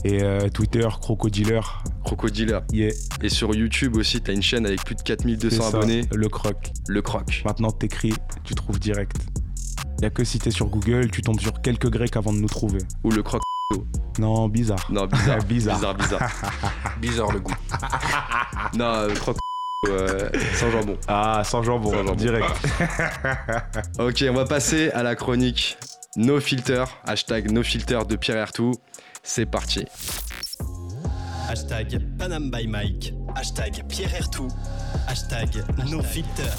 [0.05, 1.61] Et euh, Twitter, Crocodiler.
[2.05, 2.59] Crocodiler.
[2.71, 2.91] Yeah.
[3.21, 6.01] Et sur YouTube aussi, t'as une chaîne avec plus de 4200 abonnés.
[6.13, 6.71] Le croc.
[6.87, 7.41] Le croc.
[7.45, 8.13] Maintenant, t'écris,
[8.43, 9.17] tu trouves direct.
[10.01, 12.47] Y a que si t'es sur Google, tu tombes sur quelques grecs avant de nous
[12.47, 12.79] trouver.
[13.03, 13.41] Ou le croc.
[14.19, 14.85] Non, bizarre.
[14.89, 15.43] Non, bizarre.
[15.43, 15.75] bizarre.
[15.75, 16.31] bizarre, bizarre.
[17.01, 17.53] bizarre le goût.
[18.73, 19.37] non, croque
[19.87, 20.97] euh, sans jambon.
[21.07, 22.15] Ah, sans jambon, sans jambon.
[22.15, 22.47] direct.
[23.99, 25.77] ok, on va passer à la chronique
[26.15, 26.85] No Filter.
[27.05, 28.73] Hashtag No Filter de Pierre Ertou.
[29.21, 29.85] C'est parti.
[31.49, 33.13] Hashtag Panam by Mike.
[33.39, 34.47] Hashtag Pierre Ertou.
[35.07, 36.49] Hashtag No Filter.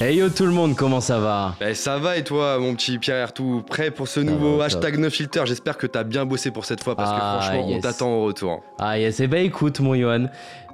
[0.00, 2.98] Hey yo tout le monde, comment ça va ben, Ça va et toi mon petit
[2.98, 6.64] Pierre Ertou Prêt pour ce nouveau hashtag No Filter J'espère que t'as bien bossé pour
[6.64, 8.64] cette fois parce que ah, franchement on t'attend au retour.
[8.80, 10.26] Ah yes, et eh ben écoute mon Johan,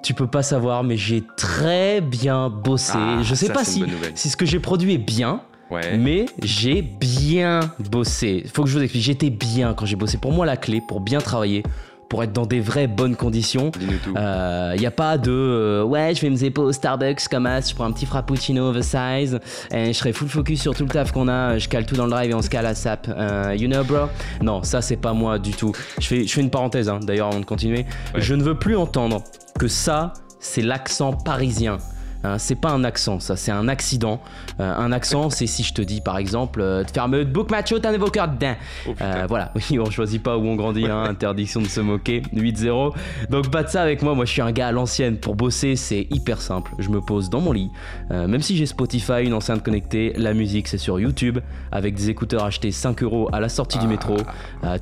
[0.02, 2.96] tu peux pas savoir mais j'ai très bien bossé.
[2.96, 5.96] Ah, Je sais pas si, si ce que j'ai produit est bien, Ouais.
[5.96, 8.44] Mais j'ai bien bossé.
[8.52, 9.04] Faut que je vous explique.
[9.04, 10.18] J'étais bien quand j'ai bossé.
[10.18, 11.62] Pour moi, la clé pour bien travailler,
[12.10, 13.70] pour être dans des vraies bonnes conditions.
[13.80, 17.46] Il euh, n'y a pas de euh, ouais, je vais me zépo au Starbucks comme
[17.46, 19.38] as, je prends un petit frappuccino oversize
[19.70, 22.06] et je serai full focus sur tout le taf qu'on a, je cale tout dans
[22.06, 23.08] le drive et on se cale à SAP.
[23.08, 24.08] Euh, you know, bro?
[24.42, 25.72] Non, ça, c'est pas moi du tout.
[26.00, 27.86] Je fais, je fais une parenthèse hein, d'ailleurs avant de continuer.
[28.16, 29.22] Je ne veux plus entendre
[29.56, 31.78] que ça, c'est l'accent parisien.
[32.22, 34.20] Hein, c'est pas un accent, ça, c'est un accident.
[34.60, 37.50] Euh, un accent, c'est si je te dis par exemple euh, de faire me book
[37.50, 38.56] macho, t'as un évoqueur dedans.
[38.86, 42.22] Oh, euh, voilà, oui, on choisit pas où on grandit, hein, interdiction de se moquer,
[42.34, 42.94] 8-0.
[43.30, 45.16] Donc pas de ça avec moi, moi je suis un gars à l'ancienne.
[45.16, 46.72] Pour bosser, c'est hyper simple.
[46.78, 47.70] Je me pose dans mon lit,
[48.10, 51.38] même si j'ai Spotify, une enceinte connectée, la musique c'est sur YouTube,
[51.72, 53.88] avec des écouteurs achetés 5 euros à la sortie du ah.
[53.88, 54.16] métro.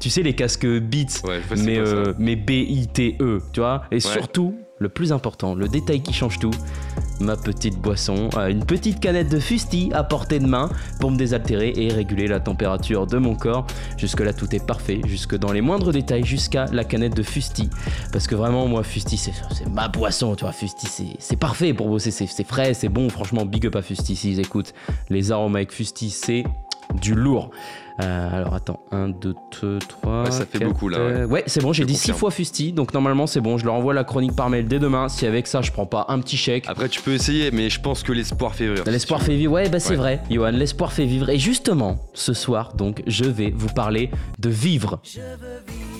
[0.00, 1.22] tu sais, les casques Beats,
[1.56, 1.80] mais,
[2.18, 6.50] mais B-I-T-E, tu vois, et surtout le plus important, le détail qui change tout,
[7.20, 10.70] ma petite boisson, une petite canette de fusti à portée de main
[11.00, 13.66] pour me désaltérer et réguler la température de mon corps.
[13.96, 17.68] Jusque là tout est parfait, jusque dans les moindres détails, jusqu'à la canette de fusti.
[18.12, 19.32] Parce que vraiment moi fusti c'est
[19.70, 23.66] ma boisson, tu vois, fusti c'est parfait pour bosser, c'est frais, c'est bon, franchement big
[23.66, 24.74] up à fusti s'ils écoutent.
[25.10, 26.44] Les arômes avec fusti c'est
[27.00, 27.50] du lourd.
[28.00, 30.22] Euh, alors attends, 1, 2, 2, 3.
[30.22, 31.26] Ouais, ça fait beaucoup là.
[31.26, 33.58] Ouais, c'est bon, j'ai dit 6 fois Fusti, donc normalement c'est bon.
[33.58, 35.08] Je leur envoie la chronique par mail dès demain.
[35.08, 36.64] Si avec ça je prends pas un petit chèque.
[36.68, 38.84] Après, tu peux essayer, mais je pense que l'espoir fait vivre.
[38.88, 41.28] L'espoir fait vivre, ouais, bah c'est vrai, Johan, l'espoir fait vivre.
[41.30, 45.00] Et justement, ce soir, donc, je vais vous parler de vivre.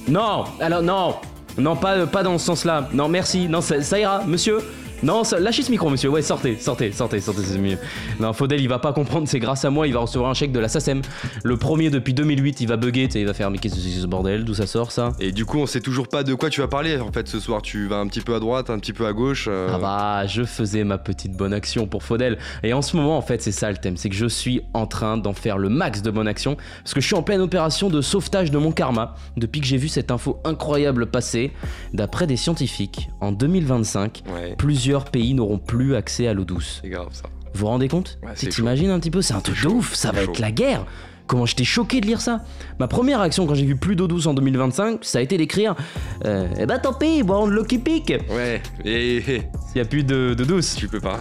[0.08, 1.16] Non, alors non,
[1.58, 2.88] non, pas, pas dans ce sens-là.
[2.92, 4.58] Non, merci, non, ça ira, monsieur.
[5.02, 6.08] Non, lâchez ce micro, monsieur.
[6.08, 7.78] Ouais, sortez, sortez, sortez, sortez, c'est mieux.
[8.18, 10.50] Non, Faudel, il va pas comprendre, c'est grâce à moi, il va recevoir un chèque
[10.50, 11.02] de la SACEM.
[11.44, 14.06] Le premier depuis 2008, il va bugger, il va faire, mais qu'est-ce que c'est ce
[14.06, 14.44] bordel?
[14.44, 15.12] D'où ça sort, ça?
[15.20, 17.38] Et du coup, on sait toujours pas de quoi tu vas parler, en fait, ce
[17.38, 17.62] soir.
[17.62, 19.46] Tu vas un petit peu à droite, un petit peu à gauche.
[19.48, 19.70] Euh.
[19.72, 22.36] Ah bah, je faisais ma petite bonne action pour Faudel.
[22.64, 24.86] Et en ce moment, en fait, c'est ça le thème, c'est que je suis en
[24.86, 27.88] train d'en faire le max de bonne action, parce que je suis en pleine opération
[27.88, 31.52] de sauvetage de mon karma, depuis que j'ai vu cette info incroyable passer.
[31.92, 34.22] D'après des scientifiques, en 2025,
[34.58, 36.80] plusieurs pays n'auront plus accès à l'eau douce.
[36.82, 37.24] C'est grave ça.
[37.54, 38.18] Vous vous rendez compte?
[38.36, 40.84] Tu t'imagines un petit peu, c'est un truc de ouf, ça va être la guerre.
[41.26, 42.40] Comment j'étais choqué de lire ça.
[42.78, 45.74] Ma première réaction quand j'ai vu plus d'eau douce en 2025, ça a été d'écrire
[46.24, 49.42] euh, Eh bah tant pis, bon, qui pique Ouais, et.
[49.74, 50.74] Il y a plus de, de douce.
[50.76, 51.20] Tu peux pas.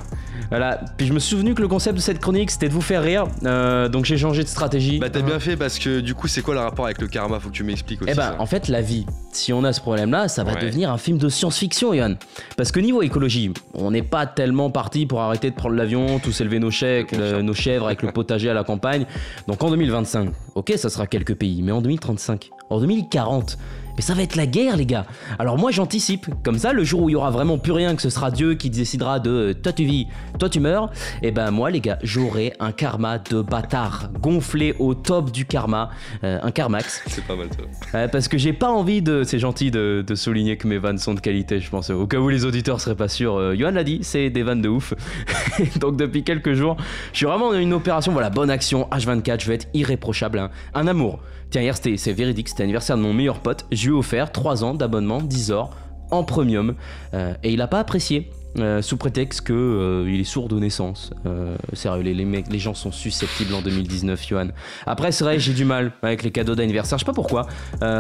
[0.50, 0.80] Voilà.
[0.98, 3.04] Puis je me suis souvenu que le concept de cette chronique c'était de vous faire
[3.04, 3.26] rire.
[3.46, 5.00] Euh, donc j'ai changé de stratégie.
[5.00, 7.40] Bah t'as bien fait parce que du coup c'est quoi le rapport avec le karma?
[7.40, 8.12] Faut que tu m'expliques aussi.
[8.12, 10.92] Eh bah en fait la vie, si on a ce problème là, ça va devenir
[10.92, 12.18] un film de science-fiction, Yann.
[12.56, 16.42] Parce que niveau écologie, on n'est pas tellement parti pour arrêter de prendre l'avion, tous
[16.42, 19.06] élever nos, chèques, nos chèvres avec le potager à la campagne.
[19.48, 23.58] Donc en 2025, ok ça sera quelques pays, mais en 2035, en 2040
[23.98, 25.06] mais ça va être la guerre, les gars.
[25.40, 26.28] Alors moi, j'anticipe.
[26.44, 28.54] Comme ça, le jour où il y aura vraiment plus rien, que ce sera Dieu
[28.54, 30.92] qui décidera de euh, toi tu vis, toi tu meurs,
[31.22, 35.46] et eh ben moi, les gars, j'aurai un karma de bâtard gonflé au top du
[35.46, 35.90] karma,
[36.24, 37.02] euh, un karmax.
[37.08, 37.48] C'est pas mal
[37.92, 38.08] ça.
[38.08, 39.24] parce que j'ai pas envie de.
[39.24, 41.90] C'est gentil de, souligner que mes vannes sont de qualité, je pense.
[41.90, 44.62] Au cas où les auditeurs seraient pas sûrs, euh, Johan l'a dit, c'est des vannes
[44.62, 44.94] de ouf.
[45.80, 46.78] Donc depuis quelques jours,
[47.14, 50.38] je suis vraiment dans une opération, voilà, bonne action, H24, je vais être irréprochable.
[50.38, 50.52] Hein.
[50.76, 51.20] Un amour.
[51.50, 53.66] Tiens, hier, c'est véridique, c'était l'anniversaire de mon meilleur pote.
[53.72, 55.70] Je offert 3 ans d'abonnement 10 heures
[56.12, 56.76] en premium
[57.14, 58.30] euh, et il a pas apprécié.
[58.60, 61.12] Euh, sous prétexte que euh, il est sourd de naissance.
[61.26, 64.48] Euh, sérieux, les, mecs, les gens sont susceptibles en 2019, Johan.
[64.86, 66.98] Après, c'est vrai, j'ai du mal avec les cadeaux d'anniversaire.
[66.98, 67.46] Je sais pas pourquoi.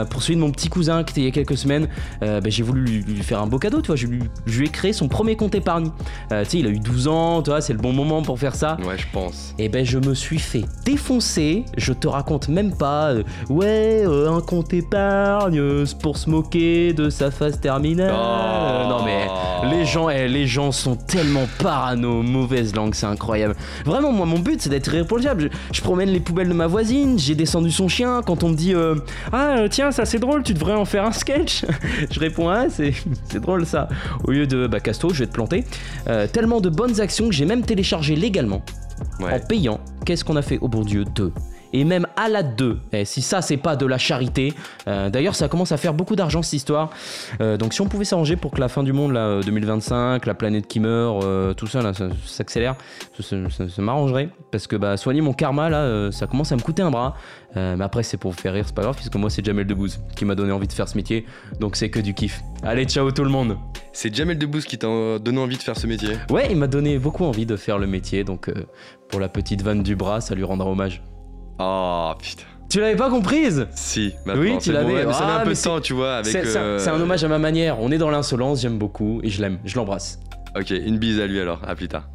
[0.10, 1.88] pour celui de mon petit cousin qui était il y a quelques semaines,
[2.22, 3.82] ben, j'ai voulu lui, faire un beau cadeau.
[3.82, 5.91] Tu vois, je lui, ai créé son premier compte épargne.
[6.30, 7.41] tu sais, il a eu 12 ans.
[7.43, 8.78] Tu vois, c'est le bon moment pour faire ça.
[8.84, 9.54] Ouais, je pense.
[9.60, 11.66] Et ben, je me suis fait défoncer.
[11.78, 13.14] Je te raconte même pas.
[13.50, 18.14] ouais, un compte épargne pour se moquer de sa phase terminale.
[18.14, 18.89] Oh.
[18.89, 19.28] non mais
[19.70, 23.56] les gens, eh, les gens sont tellement parano, mauvaise langue, c'est incroyable.
[23.86, 25.50] Vraiment, moi, mon but, c'est d'être irréprochable.
[25.72, 28.22] Je, promène les poubelles de ma voisine, j'ai descendu son chien.
[28.26, 28.96] Quand on me dit euh,
[29.32, 31.66] Ah, euh, tiens, ça c'est drôle, tu devrais en faire un sketch,
[32.12, 32.94] je réponds Ah, c'est
[33.40, 33.88] drôle ça.
[34.26, 35.64] Au lieu de Bah, casto, je vais te planter.
[36.08, 38.62] Euh, tellement de bonnes actions que j'ai même téléchargé légalement.
[39.22, 41.32] En payant, qu'est-ce qu'on a fait au bon Dieu 2
[41.74, 42.80] et même à la 2.
[42.93, 44.53] Et si ça, c'est pas de la charité.
[44.88, 46.89] Euh, d'ailleurs, ça commence à faire beaucoup d'argent cette histoire.
[47.41, 50.34] Euh, donc, si on pouvait s'arranger pour que la fin du monde, là, 2025, la
[50.34, 52.76] planète qui meurt, euh, tout ça, là, ça, s'accélère,
[53.20, 53.36] ça,
[53.80, 54.30] m'arrangerait.
[54.51, 57.15] Parce que bah, soigner mon karma, là, ça commence à me coûter un bras.
[57.55, 59.99] mais après, c'est pour vous faire rire, c'est pas grave, puisque moi, c'est Jamel Debbouze
[60.15, 61.26] qui m'a donné envie de faire ce métier.
[61.59, 62.41] Donc, c'est que du kiff.
[62.63, 63.57] Allez, ciao tout le monde.
[63.93, 64.88] C'est Jamel Debbouze qui t'a
[65.20, 67.88] donné envie de faire ce métier Ouais, il m'a donné beaucoup envie de faire le
[67.88, 68.24] métier.
[68.24, 68.51] Donc,
[69.09, 71.01] pour la petite vanne du bras, ça lui rendra hommage.
[71.60, 72.43] Oh putain.
[72.70, 74.41] Tu l'avais pas comprise Si, maintenant.
[74.41, 75.05] Oui, tu l'avais.
[75.05, 76.18] mais ça met un ah, peu de temps, tu vois.
[76.18, 77.80] Avec, c'est, euh, un hommage à ma manière.
[77.80, 80.20] On est dans l'insolence, j'aime beaucoup et je l'aime, je l'embrasse.
[80.55, 82.10] Ok, une bise à lui alors, à plus tard.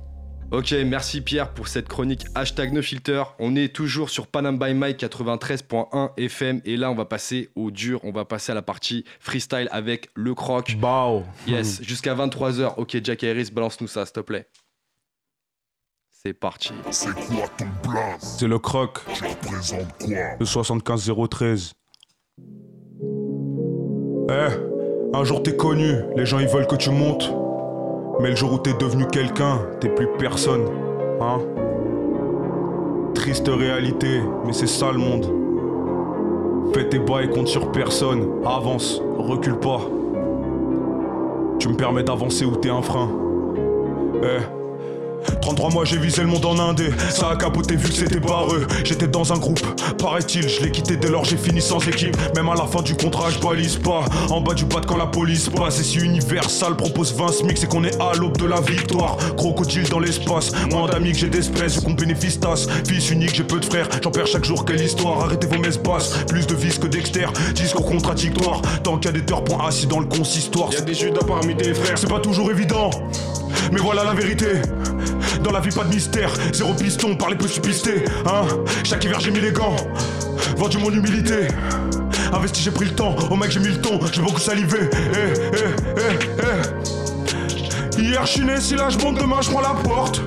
[0.51, 3.23] Ok, merci Pierre pour cette chronique hashtag NoFilter.
[3.39, 7.71] On est toujours sur Panam by Mike 93.1 FM et là on va passer au
[7.71, 10.77] dur, on va passer à la partie freestyle avec le croc.
[10.77, 11.25] Bow.
[11.47, 12.75] Yes, jusqu'à 23h.
[12.77, 14.47] Ok, Jack Harris, balance-nous ça s'il te plaît.
[16.25, 16.73] C'est parti.
[16.93, 19.01] C'est quoi ton blaze C'est le croc.
[19.13, 21.73] Tu représentes quoi Le 75013.
[24.31, 27.29] Eh, un jour t'es connu, les gens ils veulent que tu montes.
[28.21, 30.65] Mais le jour où t'es devenu quelqu'un, t'es plus personne.
[31.21, 31.41] Hein
[33.17, 35.27] Triste réalité, mais c'est ça le monde.
[36.73, 38.29] Fais tes bas et compte sur personne.
[38.47, 39.81] Avance, recule pas.
[41.59, 43.11] Tu me permets d'avancer où t'es un frein.
[44.23, 44.62] Eh
[45.41, 48.67] 33 mois j'ai visé le monde en indé Ça a capoté vu que c'était barreux.
[48.85, 49.61] J'étais dans un groupe,
[49.99, 52.17] paraît-il Je l'ai quitté dès lors j'ai fini sans équipe.
[52.35, 54.05] Même à la fin du contrat je balise pas.
[54.31, 57.69] En bas du bas quand la police passe Et si Universal propose 20 SMIC C'est
[57.69, 59.17] qu'on est à l'aube de la victoire.
[59.37, 62.33] Crocodile dans l'espace Moins d'amis que j'ai d'espèces qu'on bénéficie
[62.87, 65.79] Fils unique j'ai peu de frères J'en perds chaque jour quelle histoire Arrêtez vos messes
[65.79, 69.87] basses Plus de vis que Dexter Discours contradictoire Tant qu'il y a des point assis
[69.87, 70.73] dans le consistoire.
[70.73, 71.97] Y'a des judas parmi tes frères.
[71.97, 72.91] C'est pas toujours évident
[73.71, 74.63] mais voilà la vérité.
[75.43, 76.33] Dans la vie, pas de mystère.
[76.53, 78.05] Zéro piston par les précipités.
[78.27, 78.47] Hein
[78.85, 79.77] Chaque hiver, j'ai mis les gants.
[80.57, 81.49] Vendu mon humilité.
[82.33, 83.17] Investi, j'ai pris le temps.
[83.31, 84.01] Oh mec, j'ai mis le ton.
[84.13, 84.89] J'ai beaucoup salivé.
[84.93, 85.59] Eh, eh,
[85.97, 86.45] eh,
[87.99, 88.01] eh.
[88.01, 88.61] Hier, je suis né.
[88.61, 90.23] Si là, je monte demain, je prends la porte.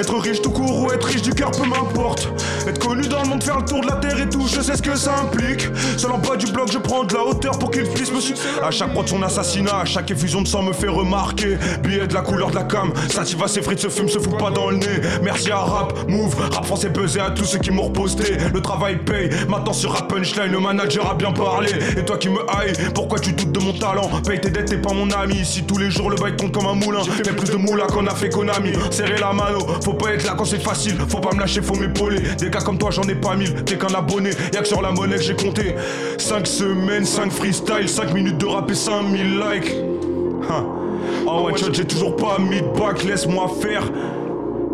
[0.00, 2.26] Être riche tout court ou être riche du cœur, peu m'importe.
[2.66, 4.74] Être connu dans le monde, faire le tour de la terre et tout, je sais
[4.74, 5.68] ce que ça implique.
[5.98, 8.40] Seul en bas du bloc, je prends de la hauteur pour qu'il puisse me suivre.
[8.62, 11.58] À chaque fois de son assassinat, à chaque effusion de sang me fait remarquer.
[11.82, 14.70] Billet de la couleur de la cam, Sativa frites, se fume, se fout pas dans
[14.70, 15.00] le nez.
[15.22, 18.38] Merci à rap, move, rap français buzzé à tous ceux qui m'ont reposté.
[18.54, 21.72] Le travail paye, maintenant sur rap punchline, le manager a bien parlé.
[21.98, 23.34] Et toi qui me haïs, pourquoi tu
[23.70, 25.44] mon talent Paye tes dettes, t'es pas mon ami.
[25.44, 28.06] Si tous les jours le bail tombe comme un moulin, fait plus de moula qu'on
[28.06, 28.72] a fait Konami.
[28.90, 31.74] Serrer la mano, faut pas être là quand c'est facile, faut pas me lâcher, faut
[31.74, 32.20] m'épauler.
[32.38, 34.90] Des gars comme toi, j'en ai pas mille, t'es qu'un abonné, y'a que sur la
[34.90, 35.74] monnaie que j'ai compté.
[36.18, 39.74] 5 semaines, 5 freestyle, 5 minutes de rap et 5000 likes.
[41.26, 43.84] Oh one shot, j'ai toujours pas mis de back, laisse-moi faire.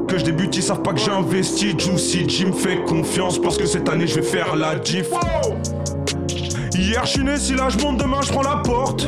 [0.09, 1.74] Que je débute, ils savent pas que j'ai investi.
[1.76, 5.09] Juicy Jim fait confiance parce que cette année je vais faire la diff.
[6.79, 9.07] Hier je suis né, si là je monte, demain je prends la porte.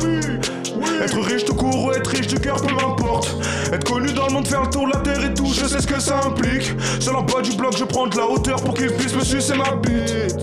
[1.03, 3.35] Être riche tout court ou être riche du cœur, peu m'importe.
[3.71, 5.79] Être connu dans le monde, faire le tour de la terre et tout, je sais
[5.79, 6.73] ce que ça implique.
[6.99, 9.53] Seul en bas du bloc, je prends de la hauteur pour qu'il puisse me sucer
[9.55, 10.35] ma bite.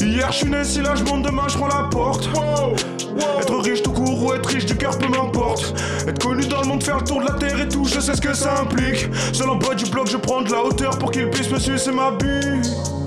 [0.00, 2.28] Hier je suis né, si là je monte, demain je prends la porte.
[3.38, 5.74] Être riche tout court ou être riche du cœur, peu m'importe.
[6.08, 8.14] Être connu dans le monde, faire le tour de la terre et tout, je sais
[8.14, 9.06] ce que ça implique.
[9.34, 11.92] Seul en bas du bloc, je prends de la hauteur pour qu'il puisse me sucer
[11.92, 13.01] ma bite.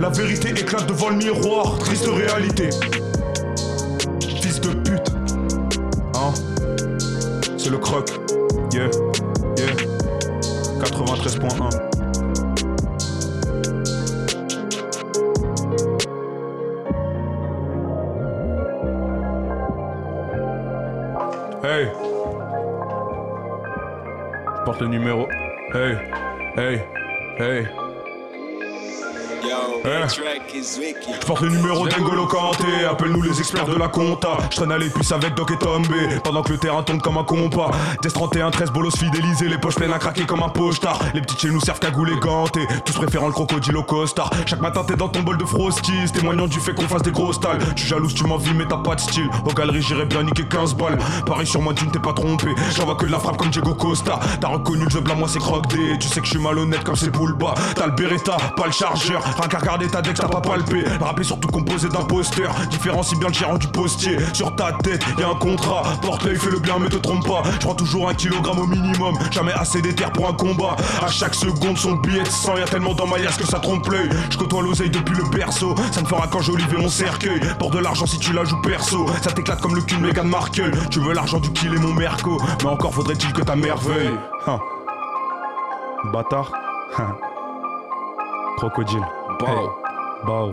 [0.00, 2.68] La vérité éclate devant le miroir, triste réalité.
[4.20, 5.12] Fils de pute.
[6.14, 6.34] Hein
[7.56, 8.10] C'est le croc.
[8.72, 8.90] Yeah,
[9.56, 9.74] yeah.
[10.82, 11.93] 93.1.
[24.74, 25.28] porte le numéro.
[25.72, 25.96] Hey
[26.56, 26.80] Hey
[27.38, 27.83] Hey
[29.84, 34.38] Hein je porte le numéro d'Engolo Kanté, appelle-nous les experts de la compta.
[34.50, 37.24] Je traîne à l'épice avec Doc et Tombé, pendant que le terrain tombe comme un
[37.24, 37.70] compas.
[38.02, 40.98] Des 31, 13 bolos fidélisés, les poches pleines à craquer comme un pochetard.
[41.12, 44.30] Les petits chez nous servent cagoule et gantés, tous préférant le crocodile au costard.
[44.46, 47.40] Chaque matin t'es dans ton bol de frosties, témoignant du fait qu'on fasse des grosses
[47.40, 47.58] talles.
[47.76, 49.28] Tu jalouse, tu m'envies, mais t'as pas de style.
[49.44, 50.98] Aux galeries, j'irais bien niquer 15 balles.
[51.26, 52.48] Paris sur moi, tu ne t'es pas trompé.
[52.76, 54.18] J'envoie que de la frappe comme Diego Costa.
[54.40, 55.68] T'as reconnu le jeu blanc, moi c'est croque.
[55.68, 59.22] Tu sais que je suis malhonnête comme c'est bas T'as le Beretta, pas le chargeur.
[59.36, 60.84] Rien qu'à regarder ta deck, t'as pas palpé.
[61.00, 62.54] Rappé surtout composé d'imposteurs.
[62.70, 64.18] Différencie bien le gérant du postier.
[64.32, 65.82] Sur ta tête, y a un contrat.
[66.02, 67.42] Porte l'œil, fais le bien, mais te trompe pas.
[67.52, 69.16] Je prends toujours un kilogramme au minimum.
[69.30, 70.76] Jamais assez d'éther pour un combat.
[71.04, 72.56] À chaque seconde, son billet de sang.
[72.56, 74.08] Y tellement dans ma liasse que ça trompe l'œil.
[74.30, 75.74] Je côtoie l'oseille depuis le berceau.
[75.92, 77.40] Ça me fera quand j'olive mon cercueil.
[77.58, 79.06] Pour de l'argent si tu la joues perso.
[79.22, 80.70] Ça t'éclate comme le cul de Meghan Markle.
[80.90, 82.40] Tu veux l'argent du kill et mon merco.
[82.62, 84.10] Mais encore faudrait-il que ta mère veuille.
[84.46, 84.58] Hein.
[86.12, 86.52] Bâtard.
[86.98, 87.16] Hein.
[89.38, 89.68] Crocodile.
[90.26, 90.52] Bow.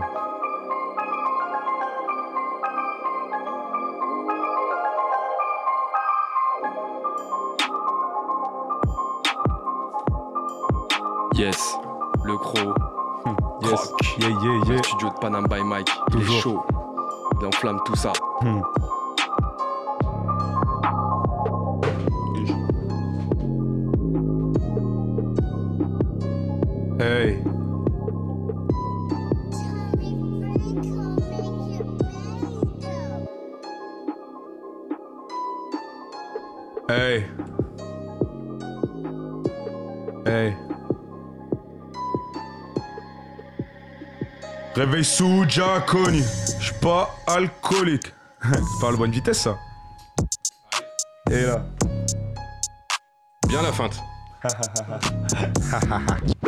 [11.34, 11.76] Yes,
[12.24, 12.76] le croc.
[13.62, 13.92] Yes.
[14.18, 14.82] Yeah, yeah, Le yeah.
[14.82, 15.88] studio de Panam by Mike.
[16.10, 16.40] Il est Toujours.
[16.42, 16.62] chaud.
[17.40, 18.12] Il enflamme tout ça.
[18.42, 18.60] Hmm.
[27.00, 27.38] Hey.
[27.38, 27.51] Hey.
[40.32, 40.56] Hey.
[44.74, 46.22] Réveil sous Giaconi.
[46.58, 48.14] Je suis pas alcoolique.
[48.42, 49.58] C'est pas la bonne vitesse ça.
[51.30, 51.62] Et là.
[53.46, 54.00] Bien la feinte.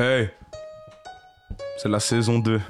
[0.00, 0.30] Hey.
[1.76, 2.60] C'est la saison 2.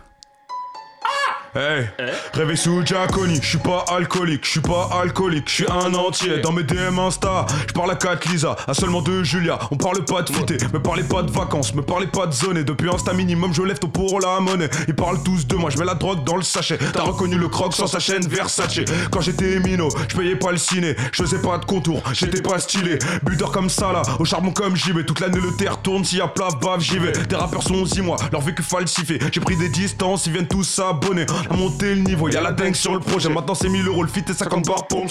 [1.55, 1.86] Hey,
[2.32, 6.38] réveil sous Giaconi, je suis pas alcoolique, je suis pas alcoolique, je suis un entier.
[6.38, 10.03] Dans mes DM Insta, je parle à Kat Lisa, à seulement deux Julia, on parle
[10.07, 12.88] pas de fité, me parlez pas de vacances, me parlez pas de zone et depuis
[12.88, 15.84] Insta minimum je lève tout pour la monnaie, ils parlent tous de moi, je mets
[15.84, 18.80] la drogue dans le sachet, t'as reconnu le croc sur sa chaîne Versace,
[19.11, 22.61] quand j'étais minot, je payais pas le ciné, je faisais pas de contour, j'étais pas
[22.61, 26.03] stylé, buteur comme ça là, au charbon comme j'y vais, toute l'année le terre tourne,
[26.03, 29.18] s'il y a plaf bave j'y vais, des rappeurs sont aussi moi, leur vécu falsifié,
[29.30, 32.74] j'ai pris des distances, ils viennent tous s'abonner, à monter le niveau, y'a la dingue
[32.74, 35.09] sur le projet, maintenant c'est 1000 euros le fit et 50 bars pour me.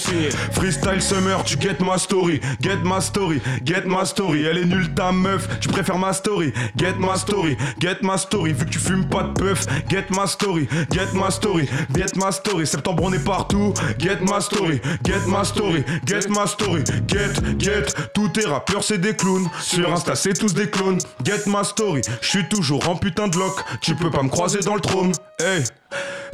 [0.51, 4.93] Freestyle Summer, tu get ma story, get ma story, get ma story, elle est nulle
[4.93, 8.79] ta meuf, tu préfères ma story, get ma story, get ma story, vu que tu
[8.79, 13.13] fumes pas de puff, get ma story, get ma story, get ma story, septembre on
[13.13, 18.45] est partout, get ma story, get ma story, get ma story, get, get, tous tes
[18.45, 22.47] rappeurs c'est des clowns, sur Insta c'est tous des clones, get ma story, je suis
[22.47, 25.11] toujours en putain de lock, tu peux pas me croiser dans le trône,
[25.41, 25.63] hey.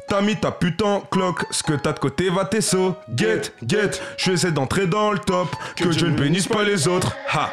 [0.09, 2.95] T'as mis ta putain cloque, ce que t'as de côté va tes sauts.
[3.13, 7.13] Get, get, je essaie d'entrer dans le top, que je ne bénisse pas les autres.
[7.33, 7.49] Ha!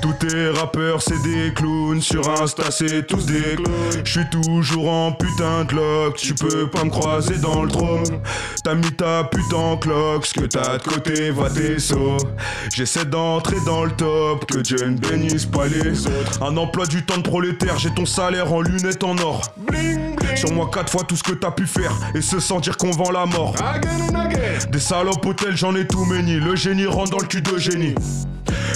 [0.00, 4.04] Tous tes rappeurs c'est des clowns, sur Insta c'est tous des clones.
[4.04, 8.20] Je suis toujours en putain de lock, tu peux pas me croiser dans le trône.
[8.62, 12.18] T'as mis ta putain cloque, ce que t'as de côté va tes sauts.
[12.72, 16.40] J'essaie d'entrer dans le top, que Dieu ne bénisse pas les autres.
[16.40, 19.42] Un emploi du temps de prolétaire, j'ai ton salaire en lunettes en or.
[20.36, 22.90] Sur moi quatre fois tout ce que t'as pu faire et se sans dire qu'on
[22.90, 23.54] vend la mort.
[24.70, 26.34] Des salopes hôtels, j'en ai tout méni.
[26.36, 27.94] Le génie rentre dans le cul de génie.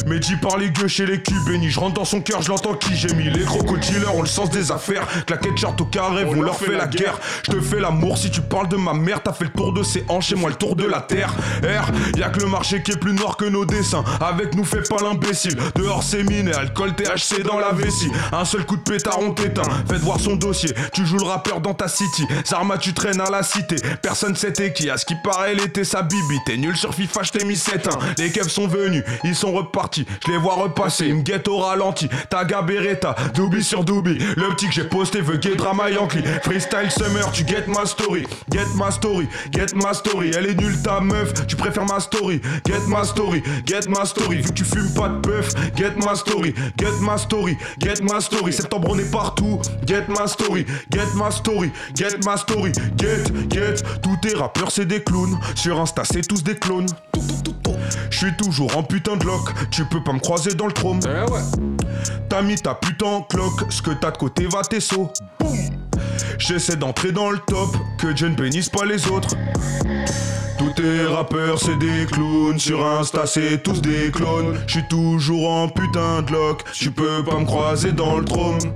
[0.06, 1.70] Mais dit par les gueux chez les culs bénis.
[1.70, 3.30] Je rentre dans son cœur, je l'entends qui gémit.
[3.30, 5.06] Les crocodileurs ont le sens des affaires.
[5.26, 7.18] Claquette charte au carré, on leur fait la guerre.
[7.44, 9.22] Je te fais l'amour si tu parles de ma mère.
[9.22, 11.34] T'as fait le tour de ses hanches et moi le tour de la terre.
[11.62, 14.04] R, y'a que le marché qui est plus noir que nos dessins.
[14.20, 15.56] Avec nous, fais pas l'imbécile.
[15.74, 18.11] Dehors, c'est mine et alcool THC dans la vessie.
[18.32, 19.62] Un seul coup de pétard, on t'éteint.
[19.88, 20.70] Faites voir son dossier.
[20.92, 21.24] Tu joues le
[21.61, 22.26] dans ta city.
[22.44, 23.76] Zarma, tu traînes à la cité.
[24.03, 24.90] Personne sait qui.
[24.90, 26.38] À ce qui paraît, elle était sa bibi.
[26.46, 27.90] T'es nul sur FIFA, je mis 7-1.
[28.18, 30.07] Les keufs sont venus, ils sont repartis.
[30.26, 32.09] Je les vois repasser, ils me guettent au ralenti.
[32.30, 34.18] Taga Beretta, doubi sur doubi.
[34.36, 36.22] Le petit que j'ai posté veut get drama Yankee.
[36.42, 38.26] Freestyle summer, tu get ma story.
[38.51, 40.30] Get ma story, get ma story.
[40.36, 42.40] Elle est nulle ta meuf, tu préfères ma story.
[42.66, 44.36] Get ma story, get ma story.
[44.38, 48.20] Vu que tu fumes pas de puff, get ma story, get ma story, get ma
[48.20, 48.53] story.
[48.53, 51.38] Septembre on est partout, get ma story, get ma story,
[51.95, 52.72] get ma story.
[52.97, 55.39] Get, get, tous tes rappeurs c'est des clowns.
[55.55, 56.89] Sur Insta c'est tous des clones.
[58.11, 61.01] Je suis toujours en putain de lock, tu peux pas me croiser dans le trône.
[61.05, 61.41] Eh ouais.
[62.28, 65.12] T'as mis ta putain en cloque, ce que t'as de côté va tes sauts.
[65.39, 65.88] Boum
[66.39, 69.35] J'essaie d'entrer dans le top, que Dieu ne bénisse pas les autres.
[70.59, 74.59] Tous tes rappeurs c'est des clowns, sur Insta c'est tous des clones.
[74.66, 78.73] Je suis toujours en putain de lock, tu peux pas me croiser dans le trône.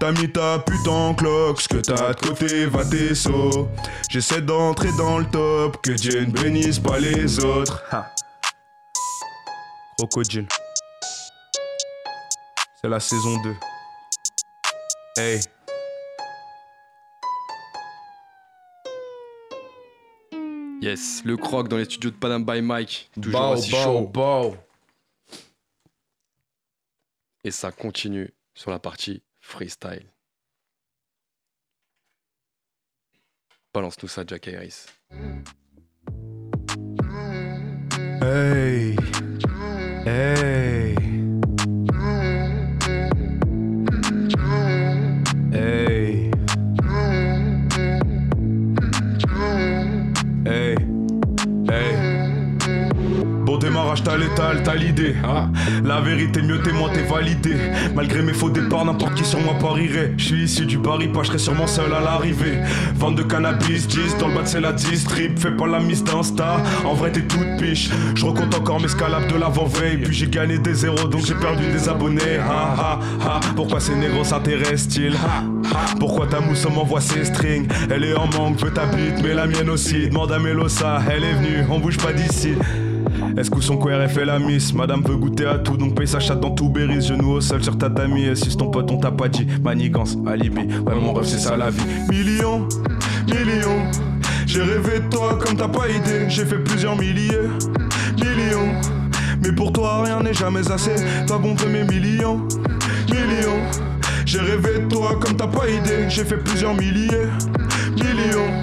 [0.00, 3.68] T'as mis ta putain cloque, ce que t'as de côté va tes sauts.
[4.08, 7.84] J'essaie d'entrer dans le top, que Dieu ne bénisse pas les autres.
[9.98, 10.48] Crocodile.
[12.80, 13.54] C'est la saison 2.
[15.18, 15.40] Hey.
[20.80, 23.10] Yes, le croc dans les studios de Panam by Mike.
[23.20, 24.06] Toujours Bow, aussi bow, chaud.
[24.08, 24.56] bow.
[27.44, 30.06] Et ça continue sur la partie freestyle.
[33.72, 34.86] Balance-nous ça, Jack Harris.
[38.22, 38.96] Hey.
[40.06, 40.06] Hey.
[40.06, 40.85] Hey.
[54.06, 55.16] T'as l'étal, t'as l'idée.
[55.24, 55.48] Ah.
[55.84, 57.56] La vérité, mieux témoin, t'es validé.
[57.92, 60.12] Malgré mes faux départs, n'importe qui sur moi parierait.
[60.16, 62.58] Je suis issu du Paris, pas, je sûrement seul à l'arrivée.
[62.94, 65.36] Vente de cannabis, 10, dans le bas c'est la distrib.
[65.38, 67.90] Fais pas la mise d'insta, en vrai t'es toute piche.
[68.14, 69.96] Je recompte encore mes scalabs de l'avant-veille.
[69.96, 72.38] Puis j'ai gagné des zéros, donc j'ai perdu des abonnés.
[72.38, 75.16] Ha ha ha, pourquoi ces négros s'intéressent-ils?
[75.98, 77.66] Pourquoi ta mousse m'envoie ses strings?
[77.90, 80.08] Elle est en manque, veut ta bite, mais la mienne aussi.
[80.08, 82.54] Demande à Melosa, elle est venue, on bouge pas d'ici.
[83.36, 84.72] Est-ce que son QRF fait la miss?
[84.72, 87.02] Madame veut goûter à tout, donc paye sa chatte dans tout Berry.
[87.02, 89.46] Genou au sol sur tatami, et si ton pote, on t'a pas dit.
[89.62, 91.82] Manigance, alibi, ouais, mon rêve, c'est ça la vie.
[92.08, 92.66] Millions,
[93.28, 93.82] millions,
[94.46, 96.24] j'ai rêvé de toi comme t'as pas idée.
[96.28, 97.48] J'ai fait plusieurs milliers,
[98.18, 98.72] millions.
[99.42, 100.94] Mais pour toi, rien n'est jamais assez.
[101.26, 102.38] T'as pompé mes millions,
[103.10, 103.60] millions.
[104.24, 106.06] J'ai rêvé de toi comme t'as pas idée.
[106.08, 107.28] J'ai fait plusieurs milliers,
[107.96, 108.60] millions.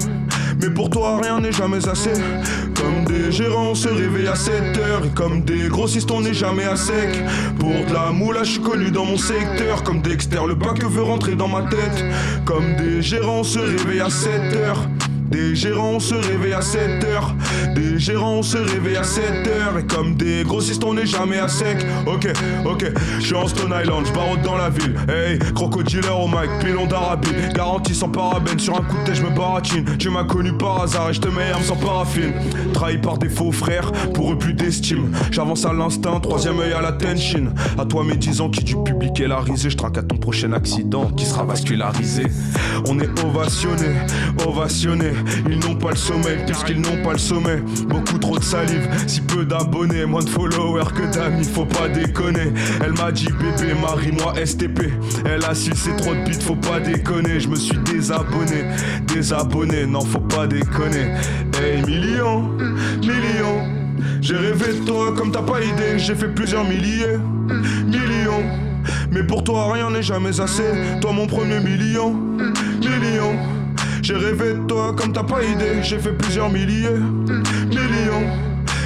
[0.60, 2.12] Mais pour toi rien n'est jamais assez
[2.84, 5.02] Comme des gérants se réveille à 7 heures.
[5.14, 7.22] Comme des grossistes on n'est jamais à sec.
[7.58, 9.82] Pour de la moula je suis connu dans mon secteur.
[9.82, 12.04] Comme Dexter le bac veut rentrer dans ma tête.
[12.44, 14.88] Comme des gérants se réveille à 7 heures
[15.30, 17.34] des gérants on se réveille à 7 heures.
[17.74, 19.78] Des gérants on se réveille à 7 heures.
[19.78, 21.84] Et comme des grossistes on n'est jamais à sec.
[22.06, 22.28] Ok,
[22.64, 24.94] ok, je suis en Stone Island, je dans la ville.
[25.08, 27.28] Hey, crocodile au mic, pilon d'Arabie.
[27.54, 29.84] Garantie sans parabène, sur un coup de tête je me baratine.
[29.98, 32.32] Tu m'as connu par hasard et je te mets arme sans paraffine.
[32.72, 35.10] Trahi par des faux frères, pour eux plus d'estime.
[35.30, 38.76] J'avance à l'instinct, troisième œil à la tension À toi mes 10 ans qui du
[38.82, 39.70] public est la risée.
[39.70, 42.24] Je traque à ton prochain accident qui sera vascularisé.
[42.88, 43.88] On est ovationné,
[44.46, 45.13] ovationné
[45.50, 47.62] Ils n'ont pas le sommeil puisqu'ils n'ont pas le sommet.
[47.88, 52.52] Beaucoup trop de salive, si peu d'abonnés Moins de followers que d'amis, faut pas déconner.
[52.84, 54.80] Elle m'a dit bébé, marie-moi STP
[55.24, 57.40] Elle a su c'est trop de bits, faut pas déconner.
[57.40, 58.64] Je me suis désabonné,
[59.06, 61.14] désabonné, non faut pas déconner.
[61.60, 62.48] Hey millions,
[63.00, 63.68] millions.
[64.20, 65.98] J'ai rêvé de toi comme t'as pas idée.
[65.98, 67.18] J'ai fait plusieurs milliers,
[67.86, 68.44] millions.
[69.10, 70.98] Mais pour toi rien n'est jamais assez.
[71.00, 72.12] Toi mon premier million,
[72.80, 73.36] million
[74.04, 75.82] J'ai rêvé de toi comme t'as pas idée.
[75.82, 76.98] J'ai fait plusieurs milliers,
[77.70, 78.26] millions.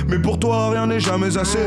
[0.09, 1.59] Mais pour toi rien n'est jamais assez.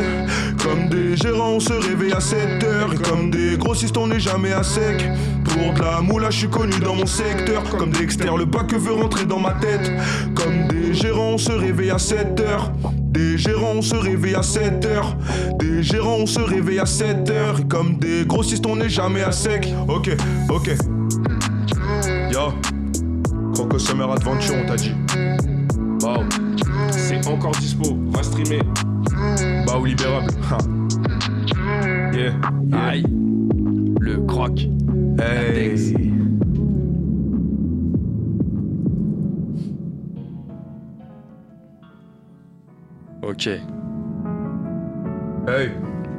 [0.64, 2.94] Comme des gérants on se réveille à 7 heures.
[2.94, 5.06] Et comme des grossistes on n'est jamais à sec.
[5.44, 7.62] Pour de la moula je suis connu dans mon secteur.
[7.78, 9.92] Comme Dexter le bac veut rentrer dans ma tête.
[10.34, 12.72] Comme des gérants on se réveille à 7 heures.
[13.12, 15.18] Des gérants on se réveille à 7 heures.
[15.60, 17.60] Des gérants on se réveille à 7 heures.
[17.60, 19.68] Et comme des grossistes on n'est jamais à sec.
[19.90, 20.10] Ok,
[20.50, 20.70] ok.
[22.32, 22.54] Yo
[23.62, 24.92] Croco Summer Adventure on t'a dit
[26.02, 26.24] Wow
[26.90, 28.62] C'est encore dispo, va streamer.
[29.68, 30.32] Bah ou libérable.
[32.12, 32.34] Yeah,
[32.72, 32.88] yeah.
[32.88, 33.06] Aïe.
[34.00, 34.68] Le croc.
[35.20, 35.94] Hey.
[43.22, 43.48] Ok.
[45.48, 45.72] Hey,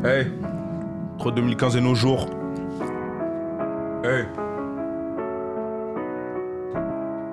[0.04, 0.26] hey.
[1.18, 2.28] Entre 2015 et nos jours.
[4.04, 4.26] Hey.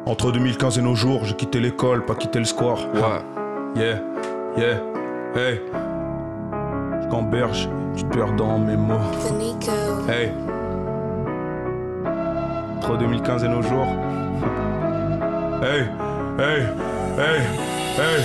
[0.10, 2.80] Entre 2015 et nos jours, j'ai quitté l'école, pas quitté le square.
[2.96, 3.22] Ouais.
[3.76, 4.02] Yeah,
[4.58, 4.82] yeah,
[5.36, 5.62] hey.
[7.12, 8.96] Gamberge, tu te perds dans mes mots.
[10.10, 10.32] Hey.
[12.78, 13.86] Entre 2015 et nos jours.
[15.62, 15.86] Hey,
[16.40, 16.66] hey,
[17.20, 17.42] hey,
[18.00, 18.24] hey.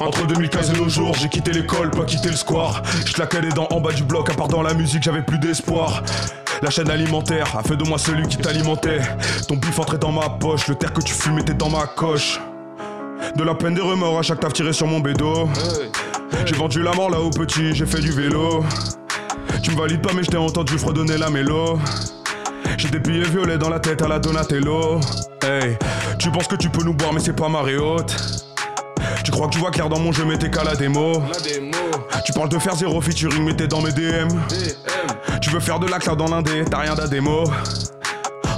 [0.00, 2.82] Entre 2015 et nos jours, j'ai quitté l'école, pas quitté le square.
[3.04, 5.40] Je claquais les dents en bas du bloc, à part dans la musique, j'avais plus
[5.40, 6.04] d'espoir.
[6.62, 9.00] La chaîne alimentaire a fait de moi celui qui t'alimentait.
[9.48, 12.38] Ton bif entrait dans ma poche, le terre que tu fumes était dans ma coche.
[13.36, 15.48] De la peine des remords à chaque taf tiré sur mon bédo.
[16.44, 18.62] J'ai vendu la mort là au petit, j'ai fait du vélo.
[19.62, 21.78] Tu me valides pas, mais je t'ai entendu fredonner la mélo.
[22.76, 25.00] J'ai des billets violets dans la tête à la Donatello.
[25.42, 25.78] Hey,
[26.18, 28.14] tu penses que tu peux nous boire, mais c'est pas marée haute.
[29.24, 31.22] Tu crois que tu vois clair dans mon jeu, mais t'es qu'à la démo.
[32.24, 34.28] Tu parles de faire zéro featuring, mais t'es dans mes DM.
[35.40, 37.44] Tu veux faire de la cloud dans l'indé, t'as rien d'adémo.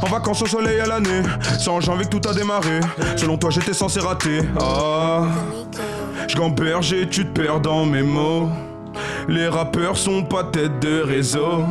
[0.03, 1.23] En vacances au soleil à l'année,
[1.59, 2.81] c'est en janvier que tout a démarré.
[3.17, 4.41] Selon toi, j'étais censé rater.
[4.61, 5.27] Ah,
[6.27, 8.49] je et tu te perds dans mes mots.
[9.29, 11.65] Les rappeurs sont pas tête de réseau.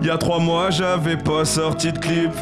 [0.00, 2.32] Il y a trois mois, j'avais pas sorti de clip.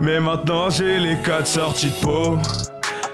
[0.00, 2.38] Mais maintenant, j'ai les quatre sorties de peau.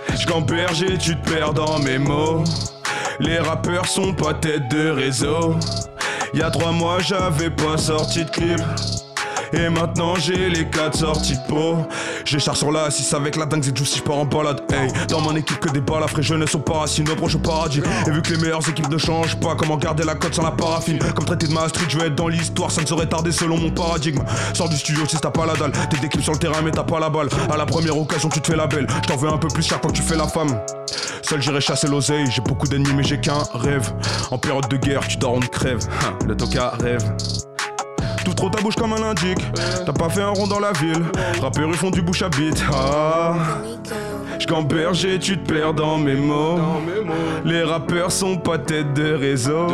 [0.08, 2.42] Je et tu te perds dans mes mots.
[3.20, 5.56] Les rappeurs sont pas tête de réseau.
[6.32, 8.60] Il y a trois mois, j'avais pas sorti de clip.
[9.52, 11.76] Et maintenant j'ai les quatre sorties de peau.
[12.24, 14.62] J'ai char sur la 6 avec la dingue, c'est juicy, je pars en balade.
[14.72, 17.82] Hey, dans mon équipe que des balles, frais jeunesse au paracino, proche au paradis.
[18.06, 20.52] Et vu que les meilleures équipes ne changent pas, comment garder la cote sans la
[20.52, 20.98] paraffine?
[21.14, 23.70] Comme traité de Maastricht, je vais être dans l'histoire, ça ne serait tardé selon mon
[23.70, 24.22] paradigme.
[24.54, 26.84] Sors du studio si t'as pas la dalle, t'es d'équipe sur le terrain mais t'as
[26.84, 27.28] pas la balle.
[27.50, 28.86] À la première occasion, tu te fais la belle.
[29.02, 30.60] Je t'en veux un peu plus cher quand tu fais la femme.
[31.22, 33.92] Seul j'irai chasser l'oseille, j'ai beaucoup d'ennemis mais j'ai qu'un rêve.
[34.30, 35.80] En période de guerre, tu dors, on crève.
[36.26, 37.02] Le toka rêve.
[38.40, 39.36] Trop ta bouche comme un indique.
[39.84, 41.04] T'as pas fait un rond dans la ville.
[41.42, 42.64] Rappeurs ils font du bouche à bite.
[42.72, 43.34] Ah.
[44.38, 46.58] J'gamberge tu te perds dans mes mots.
[47.44, 49.66] Les rappeurs sont pas tête de réseau.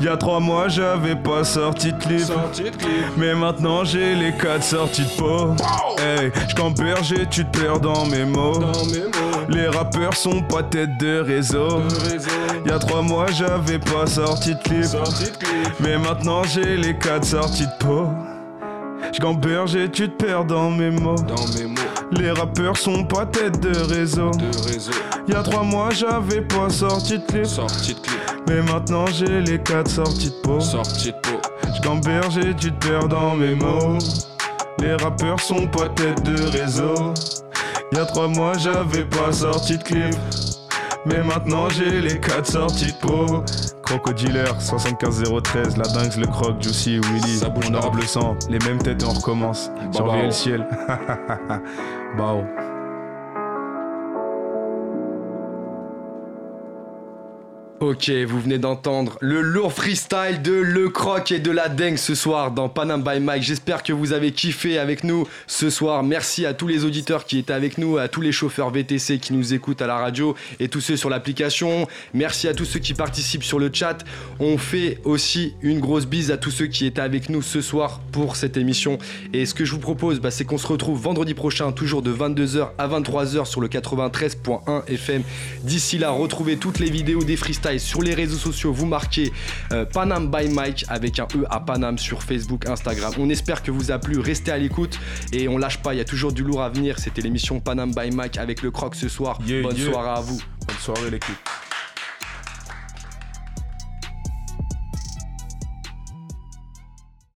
[0.00, 2.32] Il y a trois mois j'avais pas sorti de clip.
[3.18, 5.54] Mais maintenant j'ai les quatre sorties de peau.
[5.98, 8.60] Hey, j'gamberge tu te perds dans mes mots.
[9.48, 11.82] Les rappeurs sont pas tête de réseau.
[12.64, 14.86] Il y a trois mois j'avais pas sorti de clip.
[15.80, 18.08] Mais maintenant j'ai les quatre sorties de peau.
[19.12, 21.16] J'gamberge et tu te perds dans mes mots.
[22.12, 24.30] Les rappeurs sont pas tête de réseau.
[25.28, 27.46] Il y a trois mois j'avais pas sorti de clip.
[28.48, 30.60] Mais maintenant j'ai les quatre sorties de peau.
[30.60, 31.40] Sortie de peau.
[31.76, 33.98] J'gamberge et tu te perds dans mes mots.
[34.80, 37.14] Les rappeurs sont pas tête de réseau.
[37.94, 40.16] Il y a trois mois j'avais pas sorti de clip.
[41.06, 43.44] Mais maintenant j'ai les quatre sorties de peau.
[43.84, 49.12] Crocodiller 75013, la dingue, le croc, Juicy, Willy, honorable sang, les mêmes têtes et on
[49.12, 49.70] recommence.
[49.92, 50.66] Surveiller le ciel.
[52.18, 52.42] Bao.
[57.86, 62.14] Ok, vous venez d'entendre le lourd freestyle de Le Croc et de la Dengue ce
[62.14, 63.42] soir dans Panam by Mike.
[63.42, 66.02] J'espère que vous avez kiffé avec nous ce soir.
[66.02, 69.34] Merci à tous les auditeurs qui étaient avec nous, à tous les chauffeurs VTC qui
[69.34, 71.86] nous écoutent à la radio et tous ceux sur l'application.
[72.14, 73.98] Merci à tous ceux qui participent sur le chat.
[74.40, 78.00] On fait aussi une grosse bise à tous ceux qui étaient avec nous ce soir
[78.12, 78.96] pour cette émission.
[79.34, 82.14] Et ce que je vous propose, bah, c'est qu'on se retrouve vendredi prochain, toujours de
[82.14, 85.22] 22h à 23h sur le 93.1 FM.
[85.64, 89.32] D'ici là, retrouvez toutes les vidéos des freestyles sur les réseaux sociaux, vous marquez
[89.72, 93.12] euh, Panam by Mike avec un E à Panam sur Facebook, Instagram.
[93.18, 94.98] On espère que vous a plu, restez à l'écoute
[95.32, 96.98] et on lâche pas, il y a toujours du lourd à venir.
[96.98, 99.38] C'était l'émission Panam by Mike avec le croc ce soir.
[99.40, 100.40] Bonne soirée à vous.
[100.66, 101.63] Bonne soirée l'équipe.